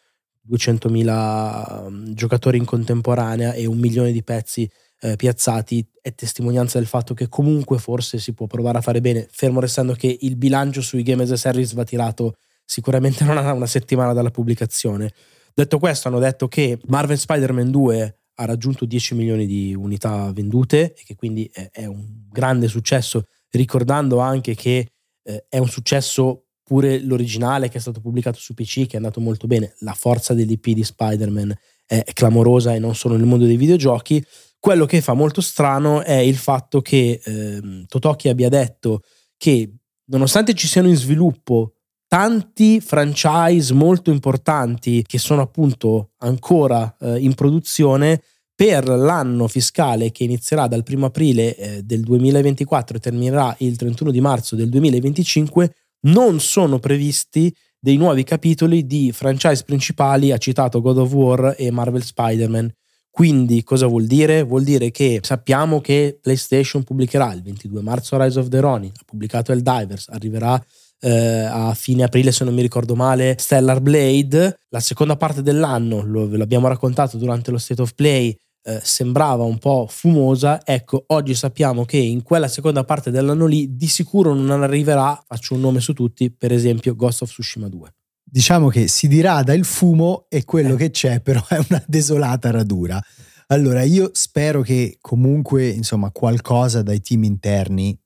200.000 0.49 1.89
mm, 1.91 2.13
giocatori 2.13 2.57
in 2.57 2.65
contemporanea 2.65 3.53
e 3.53 3.67
un 3.67 3.77
milione 3.77 4.11
di 4.11 4.23
pezzi 4.23 4.67
eh, 5.01 5.15
piazzati 5.15 5.87
è 6.01 6.15
testimonianza 6.15 6.79
del 6.79 6.87
fatto 6.87 7.13
che 7.13 7.29
comunque 7.29 7.77
forse 7.77 8.17
si 8.17 8.33
può 8.33 8.47
provare 8.47 8.79
a 8.79 8.81
fare 8.81 8.99
bene, 8.99 9.27
fermo 9.29 9.59
restando 9.59 9.93
che 9.93 10.17
il 10.21 10.37
bilancio 10.37 10.81
sui 10.81 11.03
game 11.03 11.21
as 11.21 11.31
a 11.31 11.35
service 11.35 11.75
va 11.75 11.83
tirato 11.83 12.37
sicuramente 12.69 13.23
non 13.23 13.39
a 13.39 13.51
una 13.51 13.65
settimana 13.65 14.13
dalla 14.13 14.29
pubblicazione. 14.29 15.11
Detto 15.55 15.79
questo, 15.79 16.07
hanno 16.07 16.19
detto 16.19 16.47
che 16.47 16.79
Marvel 16.85 17.17
Spider-Man 17.17 17.71
2 17.71 18.19
ha 18.35 18.45
raggiunto 18.45 18.85
10 18.85 19.15
milioni 19.15 19.47
di 19.47 19.73
unità 19.73 20.31
vendute 20.31 20.93
e 20.93 21.01
che 21.03 21.15
quindi 21.15 21.49
è, 21.51 21.69
è 21.71 21.85
un 21.85 22.05
grande 22.29 22.67
successo, 22.67 23.25
ricordando 23.49 24.19
anche 24.19 24.53
che 24.53 24.87
eh, 25.23 25.45
è 25.49 25.57
un 25.57 25.67
successo 25.67 26.45
pure 26.63 27.01
l'originale 27.01 27.69
che 27.69 27.79
è 27.79 27.81
stato 27.81 28.01
pubblicato 28.01 28.37
su 28.37 28.53
PC, 28.53 28.85
che 28.85 28.93
è 28.93 28.97
andato 28.97 29.19
molto 29.19 29.47
bene, 29.47 29.73
la 29.79 29.95
forza 29.95 30.35
dell'IP 30.35 30.69
di 30.69 30.83
Spider-Man 30.83 31.51
è 31.87 32.03
clamorosa 32.13 32.75
e 32.75 32.79
non 32.79 32.93
solo 32.93 33.15
nel 33.15 33.25
mondo 33.25 33.45
dei 33.45 33.57
videogiochi. 33.57 34.23
Quello 34.59 34.85
che 34.85 35.01
fa 35.01 35.13
molto 35.13 35.41
strano 35.41 36.03
è 36.03 36.17
il 36.17 36.37
fatto 36.37 36.81
che 36.81 37.19
eh, 37.23 37.85
Totoki 37.87 38.29
abbia 38.29 38.49
detto 38.49 39.01
che 39.37 39.73
nonostante 40.05 40.53
ci 40.53 40.67
siano 40.67 40.87
in 40.87 40.95
sviluppo 40.95 41.73
tanti 42.09 42.81
franchise 42.81 43.71
molto 43.71 44.09
importanti 44.09 45.03
che 45.07 45.19
sono 45.19 45.43
appunto 45.43 46.13
ancora 46.17 46.97
eh, 46.99 47.19
in 47.19 47.35
produzione, 47.35 48.21
per 48.59 48.89
l'anno 48.89 49.47
fiscale 49.47 50.11
che 50.11 50.25
inizierà 50.25 50.67
dal 50.67 50.83
1 50.85 51.05
aprile 51.05 51.55
eh, 51.55 51.83
del 51.83 52.01
2024 52.01 52.97
e 52.97 52.99
terminerà 52.99 53.55
il 53.59 53.77
31 53.77 54.11
di 54.11 54.19
marzo 54.19 54.57
del 54.57 54.67
2025, 54.67 55.73
non 56.07 56.41
sono 56.41 56.77
previsti 56.79 57.55
dei 57.79 57.95
nuovi 57.95 58.23
capitoli 58.23 58.85
di 58.85 59.13
franchise 59.13 59.63
principali, 59.63 60.33
ha 60.33 60.37
citato 60.37 60.81
God 60.81 60.97
of 60.97 61.13
War 61.13 61.55
e 61.57 61.71
Marvel 61.71 62.03
Spider-Man. 62.03 62.69
Quindi 63.09 63.63
cosa 63.63 63.87
vuol 63.87 64.07
dire? 64.07 64.43
Vuol 64.43 64.63
dire 64.63 64.91
che 64.91 65.19
sappiamo 65.21 65.79
che 65.79 66.17
PlayStation 66.21 66.83
pubblicherà 66.83 67.31
il 67.33 67.43
22 67.43 67.81
marzo 67.81 68.21
Rise 68.21 68.39
of 68.39 68.49
the 68.49 68.59
Ronin, 68.59 68.91
ha 68.93 69.03
pubblicato 69.05 69.53
Divers, 69.53 70.09
arriverà 70.09 70.61
eh, 71.01 71.45
a 71.45 71.73
fine 71.73 72.03
aprile 72.03 72.31
se 72.31 72.43
non 72.43 72.53
mi 72.53 72.61
ricordo 72.61 72.95
male 72.95 73.35
Stellar 73.37 73.81
Blade, 73.81 74.59
la 74.69 74.79
seconda 74.79 75.15
parte 75.15 75.41
dell'anno, 75.41 76.03
lo, 76.03 76.27
ve 76.27 76.37
l'abbiamo 76.37 76.67
raccontato 76.67 77.17
durante 77.17 77.51
lo 77.51 77.57
State 77.57 77.81
of 77.81 77.93
Play, 77.93 78.35
eh, 78.63 78.79
sembrava 78.83 79.43
un 79.43 79.57
po' 79.57 79.87
fumosa, 79.89 80.65
ecco, 80.65 81.03
oggi 81.07 81.33
sappiamo 81.33 81.85
che 81.85 81.97
in 81.97 82.23
quella 82.23 82.47
seconda 82.47 82.83
parte 82.83 83.11
dell'anno 83.11 83.45
lì 83.45 83.75
di 83.75 83.87
sicuro 83.87 84.33
non 84.33 84.61
arriverà, 84.61 85.21
faccio 85.25 85.53
un 85.53 85.61
nome 85.61 85.79
su 85.79 85.93
tutti, 85.93 86.31
per 86.31 86.51
esempio 86.51 86.95
Ghost 86.95 87.21
of 87.21 87.29
Tsushima 87.29 87.69
2. 87.69 87.93
Diciamo 88.31 88.67
che 88.67 88.87
si 88.87 89.07
dirada 89.07 89.53
il 89.53 89.65
fumo 89.65 90.25
e 90.29 90.45
quello 90.45 90.75
eh. 90.75 90.77
che 90.77 90.91
c'è 90.91 91.19
però 91.19 91.43
è 91.47 91.59
una 91.69 91.83
desolata 91.87 92.51
radura. 92.51 93.01
Allora, 93.47 93.81
io 93.81 94.11
spero 94.13 94.61
che 94.61 94.97
comunque, 95.01 95.67
insomma, 95.69 96.11
qualcosa 96.11 96.83
dai 96.83 97.01
team 97.01 97.23
interni 97.23 97.97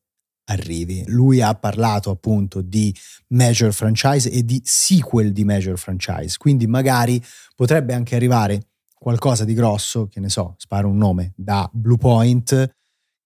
arrivi. 0.45 1.03
Lui 1.07 1.41
ha 1.41 1.53
parlato 1.55 2.09
appunto 2.09 2.61
di 2.61 2.95
major 3.29 3.73
franchise 3.73 4.29
e 4.29 4.43
di 4.43 4.61
sequel 4.63 5.31
di 5.31 5.43
major 5.43 5.77
franchise, 5.77 6.37
quindi 6.37 6.67
magari 6.67 7.23
potrebbe 7.55 7.93
anche 7.93 8.15
arrivare 8.15 8.67
qualcosa 8.97 9.43
di 9.43 9.53
grosso, 9.53 10.07
che 10.07 10.19
ne 10.19 10.29
so, 10.29 10.55
sparo 10.57 10.87
un 10.87 10.97
nome, 10.97 11.33
da 11.35 11.69
Bluepoint, 11.71 12.75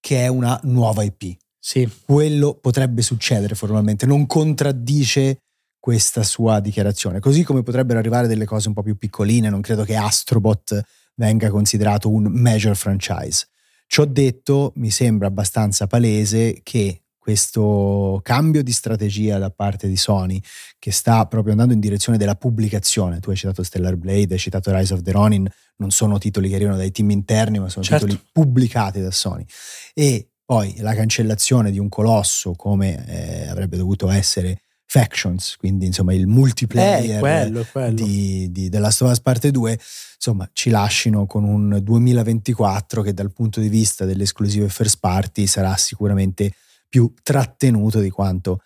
che 0.00 0.24
è 0.24 0.26
una 0.26 0.58
nuova 0.64 1.02
IP. 1.02 1.36
Sì. 1.58 1.88
Quello 2.04 2.54
potrebbe 2.54 3.02
succedere 3.02 3.54
formalmente, 3.54 4.06
non 4.06 4.26
contraddice 4.26 5.42
questa 5.78 6.22
sua 6.22 6.60
dichiarazione, 6.60 7.20
così 7.20 7.44
come 7.44 7.62
potrebbero 7.62 7.98
arrivare 7.98 8.26
delle 8.26 8.44
cose 8.44 8.68
un 8.68 8.74
po' 8.74 8.82
più 8.82 8.96
piccoline, 8.98 9.48
non 9.48 9.60
credo 9.60 9.84
che 9.84 9.96
Astrobot 9.96 10.80
venga 11.14 11.50
considerato 11.50 12.10
un 12.10 12.24
major 12.24 12.76
franchise. 12.76 13.46
Ciò 13.86 14.04
detto, 14.04 14.72
mi 14.76 14.90
sembra 14.90 15.28
abbastanza 15.28 15.86
palese 15.86 16.60
che 16.62 17.04
questo 17.28 18.20
cambio 18.22 18.62
di 18.62 18.72
strategia 18.72 19.36
da 19.36 19.50
parte 19.50 19.86
di 19.86 19.98
Sony 19.98 20.40
che 20.78 20.90
sta 20.90 21.26
proprio 21.26 21.52
andando 21.52 21.74
in 21.74 21.78
direzione 21.78 22.16
della 22.16 22.36
pubblicazione. 22.36 23.20
Tu 23.20 23.28
hai 23.28 23.36
citato 23.36 23.62
Stellar 23.62 23.96
Blade, 23.96 24.32
hai 24.32 24.38
citato 24.38 24.74
Rise 24.74 24.94
of 24.94 25.02
the 25.02 25.12
Ronin, 25.12 25.46
non 25.76 25.90
sono 25.90 26.16
titoli 26.16 26.48
che 26.48 26.54
arrivano 26.54 26.78
dai 26.78 26.90
team 26.90 27.10
interni, 27.10 27.58
ma 27.58 27.68
sono 27.68 27.84
certo. 27.84 28.06
titoli 28.06 28.26
pubblicati 28.32 29.02
da 29.02 29.10
Sony. 29.10 29.44
E 29.92 30.30
poi 30.42 30.76
la 30.78 30.94
cancellazione 30.94 31.70
di 31.70 31.78
un 31.78 31.90
colosso 31.90 32.52
come 32.52 33.04
eh, 33.06 33.48
avrebbe 33.48 33.76
dovuto 33.76 34.08
essere 34.08 34.62
Factions, 34.86 35.56
quindi 35.58 35.84
insomma 35.84 36.14
il 36.14 36.26
multiplayer 36.26 37.16
eh, 37.16 37.20
quello, 37.20 37.66
quello. 37.70 37.92
Di, 37.92 38.50
di 38.50 38.70
The 38.70 38.78
Last 38.78 39.02
of 39.02 39.10
Us 39.10 39.20
Parte 39.20 39.50
2, 39.50 39.78
insomma 40.16 40.48
ci 40.54 40.70
lasciano 40.70 41.26
con 41.26 41.44
un 41.44 41.78
2024 41.82 43.02
che 43.02 43.12
dal 43.12 43.30
punto 43.34 43.60
di 43.60 43.68
vista 43.68 44.06
delle 44.06 44.22
esclusive 44.22 44.70
first 44.70 44.96
party 44.98 45.46
sarà 45.46 45.76
sicuramente 45.76 46.54
più 46.88 47.12
trattenuto 47.22 48.00
di 48.00 48.10
quanto 48.10 48.60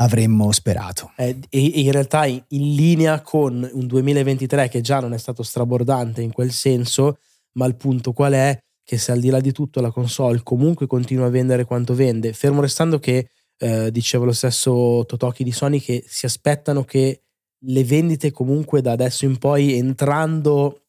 avremmo 0.00 0.52
sperato. 0.52 1.12
Eh, 1.16 1.36
in 1.50 1.92
realtà 1.92 2.24
in 2.26 2.44
linea 2.48 3.20
con 3.20 3.68
un 3.72 3.86
2023 3.86 4.68
che 4.68 4.80
già 4.80 5.00
non 5.00 5.12
è 5.12 5.18
stato 5.18 5.42
strabordante 5.42 6.22
in 6.22 6.32
quel 6.32 6.52
senso, 6.52 7.18
ma 7.52 7.66
il 7.66 7.76
punto 7.76 8.12
qual 8.12 8.32
è? 8.32 8.58
Che 8.82 8.98
se 8.98 9.12
al 9.12 9.20
di 9.20 9.28
là 9.28 9.40
di 9.40 9.52
tutto 9.52 9.80
la 9.80 9.90
console 9.90 10.40
comunque 10.42 10.86
continua 10.86 11.26
a 11.26 11.30
vendere 11.30 11.64
quanto 11.64 11.94
vende, 11.94 12.32
fermo 12.32 12.60
restando 12.60 12.98
che 12.98 13.30
eh, 13.58 13.90
diceva 13.90 14.24
lo 14.24 14.32
stesso 14.32 15.04
Totoki 15.06 15.44
di 15.44 15.52
Sony 15.52 15.80
che 15.80 16.04
si 16.06 16.26
aspettano 16.26 16.84
che 16.84 17.22
le 17.62 17.84
vendite 17.84 18.30
comunque 18.30 18.80
da 18.80 18.92
adesso 18.92 19.24
in 19.24 19.36
poi 19.36 19.74
entrando 19.74 20.84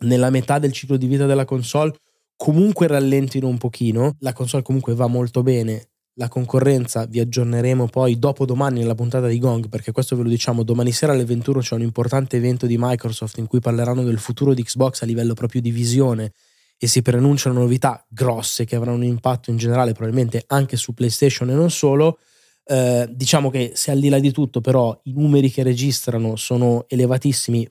nella 0.00 0.30
metà 0.30 0.60
del 0.60 0.72
ciclo 0.72 0.96
di 0.96 1.06
vita 1.06 1.26
della 1.26 1.44
console 1.44 1.92
comunque 2.36 2.86
rallentino 2.86 3.48
un 3.48 3.58
pochino, 3.58 4.16
la 4.20 4.32
console 4.32 4.62
comunque 4.62 4.94
va 4.94 5.08
molto 5.08 5.42
bene 5.42 5.88
la 6.14 6.28
concorrenza 6.28 7.06
vi 7.06 7.18
aggiorneremo 7.18 7.88
poi 7.88 8.18
dopo 8.18 8.44
domani 8.44 8.80
nella 8.80 8.94
puntata 8.94 9.26
di 9.26 9.38
Gong 9.38 9.68
perché 9.68 9.90
questo 9.90 10.16
ve 10.16 10.22
lo 10.22 10.28
diciamo 10.28 10.62
domani 10.62 10.92
sera 10.92 11.12
alle 11.12 11.24
21 11.24 11.60
c'è 11.60 11.74
un 11.74 11.82
importante 11.82 12.36
evento 12.36 12.66
di 12.66 12.76
Microsoft 12.78 13.38
in 13.38 13.46
cui 13.46 13.60
parleranno 13.60 14.04
del 14.04 14.18
futuro 14.18 14.54
di 14.54 14.62
Xbox 14.62 15.02
a 15.02 15.06
livello 15.06 15.34
proprio 15.34 15.60
di 15.60 15.70
visione 15.70 16.32
e 16.78 16.86
si 16.86 17.02
preannunciano 17.02 17.60
novità 17.60 18.04
grosse 18.08 18.64
che 18.64 18.76
avranno 18.76 18.96
un 18.96 19.04
impatto 19.04 19.50
in 19.50 19.56
generale 19.56 19.92
probabilmente 19.92 20.44
anche 20.48 20.76
su 20.76 20.92
PlayStation 20.92 21.50
e 21.50 21.54
non 21.54 21.70
solo. 21.70 22.18
Eh, 22.66 23.08
diciamo 23.10 23.50
che 23.50 23.72
se 23.74 23.90
al 23.90 24.00
di 24.00 24.08
là 24.08 24.18
di 24.18 24.32
tutto 24.32 24.60
però 24.60 24.98
i 25.04 25.12
numeri 25.12 25.50
che 25.50 25.62
registrano 25.62 26.36
sono 26.36 26.86
elevatissimi 26.88 27.70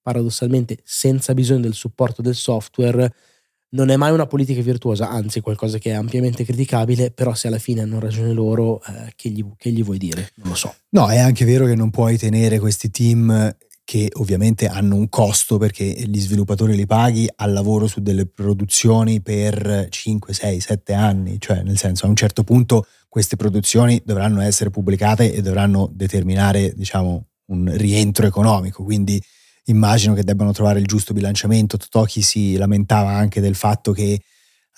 paradossalmente 0.00 0.78
senza 0.82 1.34
bisogno 1.34 1.60
del 1.60 1.74
supporto 1.74 2.22
del 2.22 2.34
software 2.34 3.12
non 3.70 3.90
è 3.90 3.96
mai 3.96 4.12
una 4.12 4.26
politica 4.26 4.60
virtuosa, 4.62 5.08
anzi 5.08 5.40
qualcosa 5.40 5.78
che 5.78 5.90
è 5.90 5.94
ampiamente 5.94 6.44
criticabile, 6.44 7.10
però 7.10 7.34
se 7.34 7.48
alla 7.48 7.58
fine 7.58 7.82
hanno 7.82 8.00
ragione 8.00 8.32
loro, 8.32 8.82
eh, 8.82 9.12
che, 9.14 9.28
gli, 9.28 9.44
che, 9.56 9.70
gli, 9.70 9.84
vuoi 9.84 9.98
dire? 9.98 10.32
Non 10.36 10.48
lo 10.48 10.54
so. 10.54 10.74
No, 10.90 11.08
è 11.08 11.18
anche 11.18 11.44
vero 11.44 11.66
che 11.66 11.74
non 11.74 11.90
puoi 11.90 12.18
tenere 12.18 12.58
questi 12.58 12.90
team 12.90 13.54
che 13.84 14.08
ovviamente 14.18 14.68
hanno 14.68 14.94
un 14.94 15.08
costo 15.08 15.58
perché 15.58 15.84
gli 15.84 16.20
sviluppatori 16.20 16.76
li 16.76 16.86
paghi 16.86 17.28
al 17.36 17.52
lavoro 17.52 17.88
su 17.88 18.00
delle 18.00 18.24
produzioni 18.24 19.20
per 19.20 19.88
5, 19.88 20.32
6, 20.32 20.60
7 20.60 20.92
anni, 20.92 21.40
cioè 21.40 21.62
nel 21.62 21.76
senso 21.76 22.06
a 22.06 22.08
un 22.08 22.14
certo 22.14 22.44
punto 22.44 22.86
queste 23.08 23.34
produzioni 23.34 24.00
dovranno 24.04 24.42
essere 24.42 24.70
pubblicate 24.70 25.32
e 25.32 25.42
dovranno 25.42 25.90
determinare 25.92 26.72
diciamo 26.76 27.26
un 27.46 27.68
rientro 27.76 28.26
economico, 28.26 28.84
quindi 28.84 29.20
immagino 29.64 30.14
che 30.14 30.24
debbano 30.24 30.52
trovare 30.52 30.78
il 30.78 30.86
giusto 30.86 31.12
bilanciamento. 31.12 31.76
Totoki 31.76 32.22
si 32.22 32.56
lamentava 32.56 33.10
anche 33.10 33.40
del 33.40 33.54
fatto 33.54 33.92
che 33.92 34.20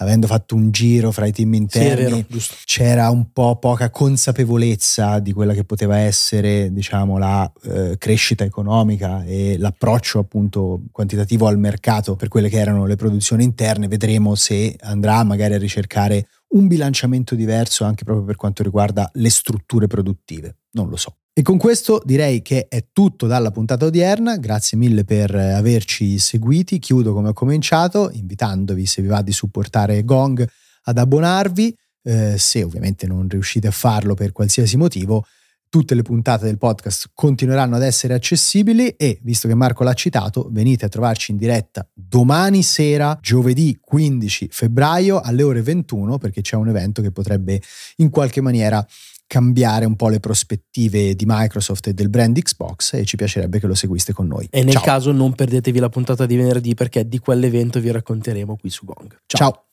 avendo 0.02 0.26
fatto 0.26 0.54
un 0.54 0.70
giro 0.70 1.10
fra 1.10 1.26
i 1.26 1.32
team 1.32 1.54
interni 1.54 2.24
sì, 2.28 2.54
c'era 2.64 3.10
un 3.10 3.30
po' 3.32 3.56
poca 3.56 3.90
consapevolezza 3.90 5.18
di 5.18 5.32
quella 5.32 5.52
che 5.54 5.64
poteva 5.64 5.98
essere 5.98 6.72
diciamo 6.72 7.18
la 7.18 7.50
eh, 7.64 7.96
crescita 7.98 8.44
economica 8.44 9.24
e 9.24 9.56
l'approccio 9.58 10.18
appunto 10.18 10.82
quantitativo 10.90 11.46
al 11.46 11.58
mercato 11.58 12.16
per 12.16 12.28
quelle 12.28 12.48
che 12.48 12.58
erano 12.58 12.86
le 12.86 12.96
produzioni 12.96 13.44
interne. 13.44 13.88
Vedremo 13.88 14.34
se 14.34 14.76
andrà 14.80 15.22
magari 15.24 15.54
a 15.54 15.58
ricercare 15.58 16.28
un 16.48 16.66
bilanciamento 16.66 17.34
diverso 17.34 17.84
anche 17.84 18.04
proprio 18.04 18.24
per 18.26 18.36
quanto 18.36 18.62
riguarda 18.62 19.08
le 19.14 19.30
strutture 19.30 19.86
produttive. 19.86 20.56
Non 20.72 20.88
lo 20.88 20.96
so 20.96 21.16
e 21.34 21.40
con 21.40 21.56
questo 21.56 22.02
direi 22.04 22.42
che 22.42 22.68
è 22.68 22.88
tutto 22.92 23.26
dalla 23.26 23.50
puntata 23.50 23.86
odierna, 23.86 24.36
grazie 24.36 24.76
mille 24.76 25.04
per 25.04 25.34
averci 25.34 26.18
seguiti, 26.18 26.78
chiudo 26.78 27.14
come 27.14 27.30
ho 27.30 27.32
cominciato 27.32 28.10
invitandovi 28.12 28.84
se 28.84 29.00
vi 29.00 29.08
va 29.08 29.22
di 29.22 29.32
supportare 29.32 30.04
Gong 30.04 30.46
ad 30.82 30.98
abbonarvi, 30.98 31.74
eh, 32.02 32.36
se 32.36 32.62
ovviamente 32.62 33.06
non 33.06 33.28
riuscite 33.28 33.68
a 33.68 33.70
farlo 33.70 34.12
per 34.12 34.32
qualsiasi 34.32 34.76
motivo, 34.76 35.24
tutte 35.70 35.94
le 35.94 36.02
puntate 36.02 36.44
del 36.44 36.58
podcast 36.58 37.12
continueranno 37.14 37.76
ad 37.76 37.82
essere 37.82 38.12
accessibili 38.12 38.88
e, 38.88 39.18
visto 39.22 39.48
che 39.48 39.54
Marco 39.54 39.84
l'ha 39.84 39.94
citato, 39.94 40.50
venite 40.52 40.84
a 40.84 40.88
trovarci 40.88 41.30
in 41.30 41.38
diretta 41.38 41.88
domani 41.94 42.62
sera, 42.62 43.16
giovedì 43.22 43.78
15 43.80 44.48
febbraio 44.50 45.20
alle 45.20 45.42
ore 45.42 45.62
21, 45.62 46.18
perché 46.18 46.42
c'è 46.42 46.56
un 46.56 46.68
evento 46.68 47.00
che 47.00 47.10
potrebbe 47.10 47.58
in 47.96 48.10
qualche 48.10 48.42
maniera 48.42 48.86
cambiare 49.32 49.86
un 49.86 49.96
po' 49.96 50.10
le 50.10 50.20
prospettive 50.20 51.14
di 51.14 51.24
Microsoft 51.26 51.86
e 51.86 51.94
del 51.94 52.10
brand 52.10 52.38
Xbox 52.38 52.92
e 52.92 53.06
ci 53.06 53.16
piacerebbe 53.16 53.60
che 53.60 53.66
lo 53.66 53.74
seguiste 53.74 54.12
con 54.12 54.26
noi. 54.26 54.46
E 54.50 54.62
nel 54.62 54.74
Ciao. 54.74 54.82
caso 54.82 55.10
non 55.10 55.32
perdetevi 55.32 55.78
la 55.78 55.88
puntata 55.88 56.26
di 56.26 56.36
venerdì 56.36 56.74
perché 56.74 57.08
di 57.08 57.18
quell'evento 57.18 57.80
vi 57.80 57.90
racconteremo 57.90 58.56
qui 58.56 58.68
su 58.68 58.84
Gong. 58.84 59.16
Ciao. 59.24 59.50
Ciao. 59.50 59.64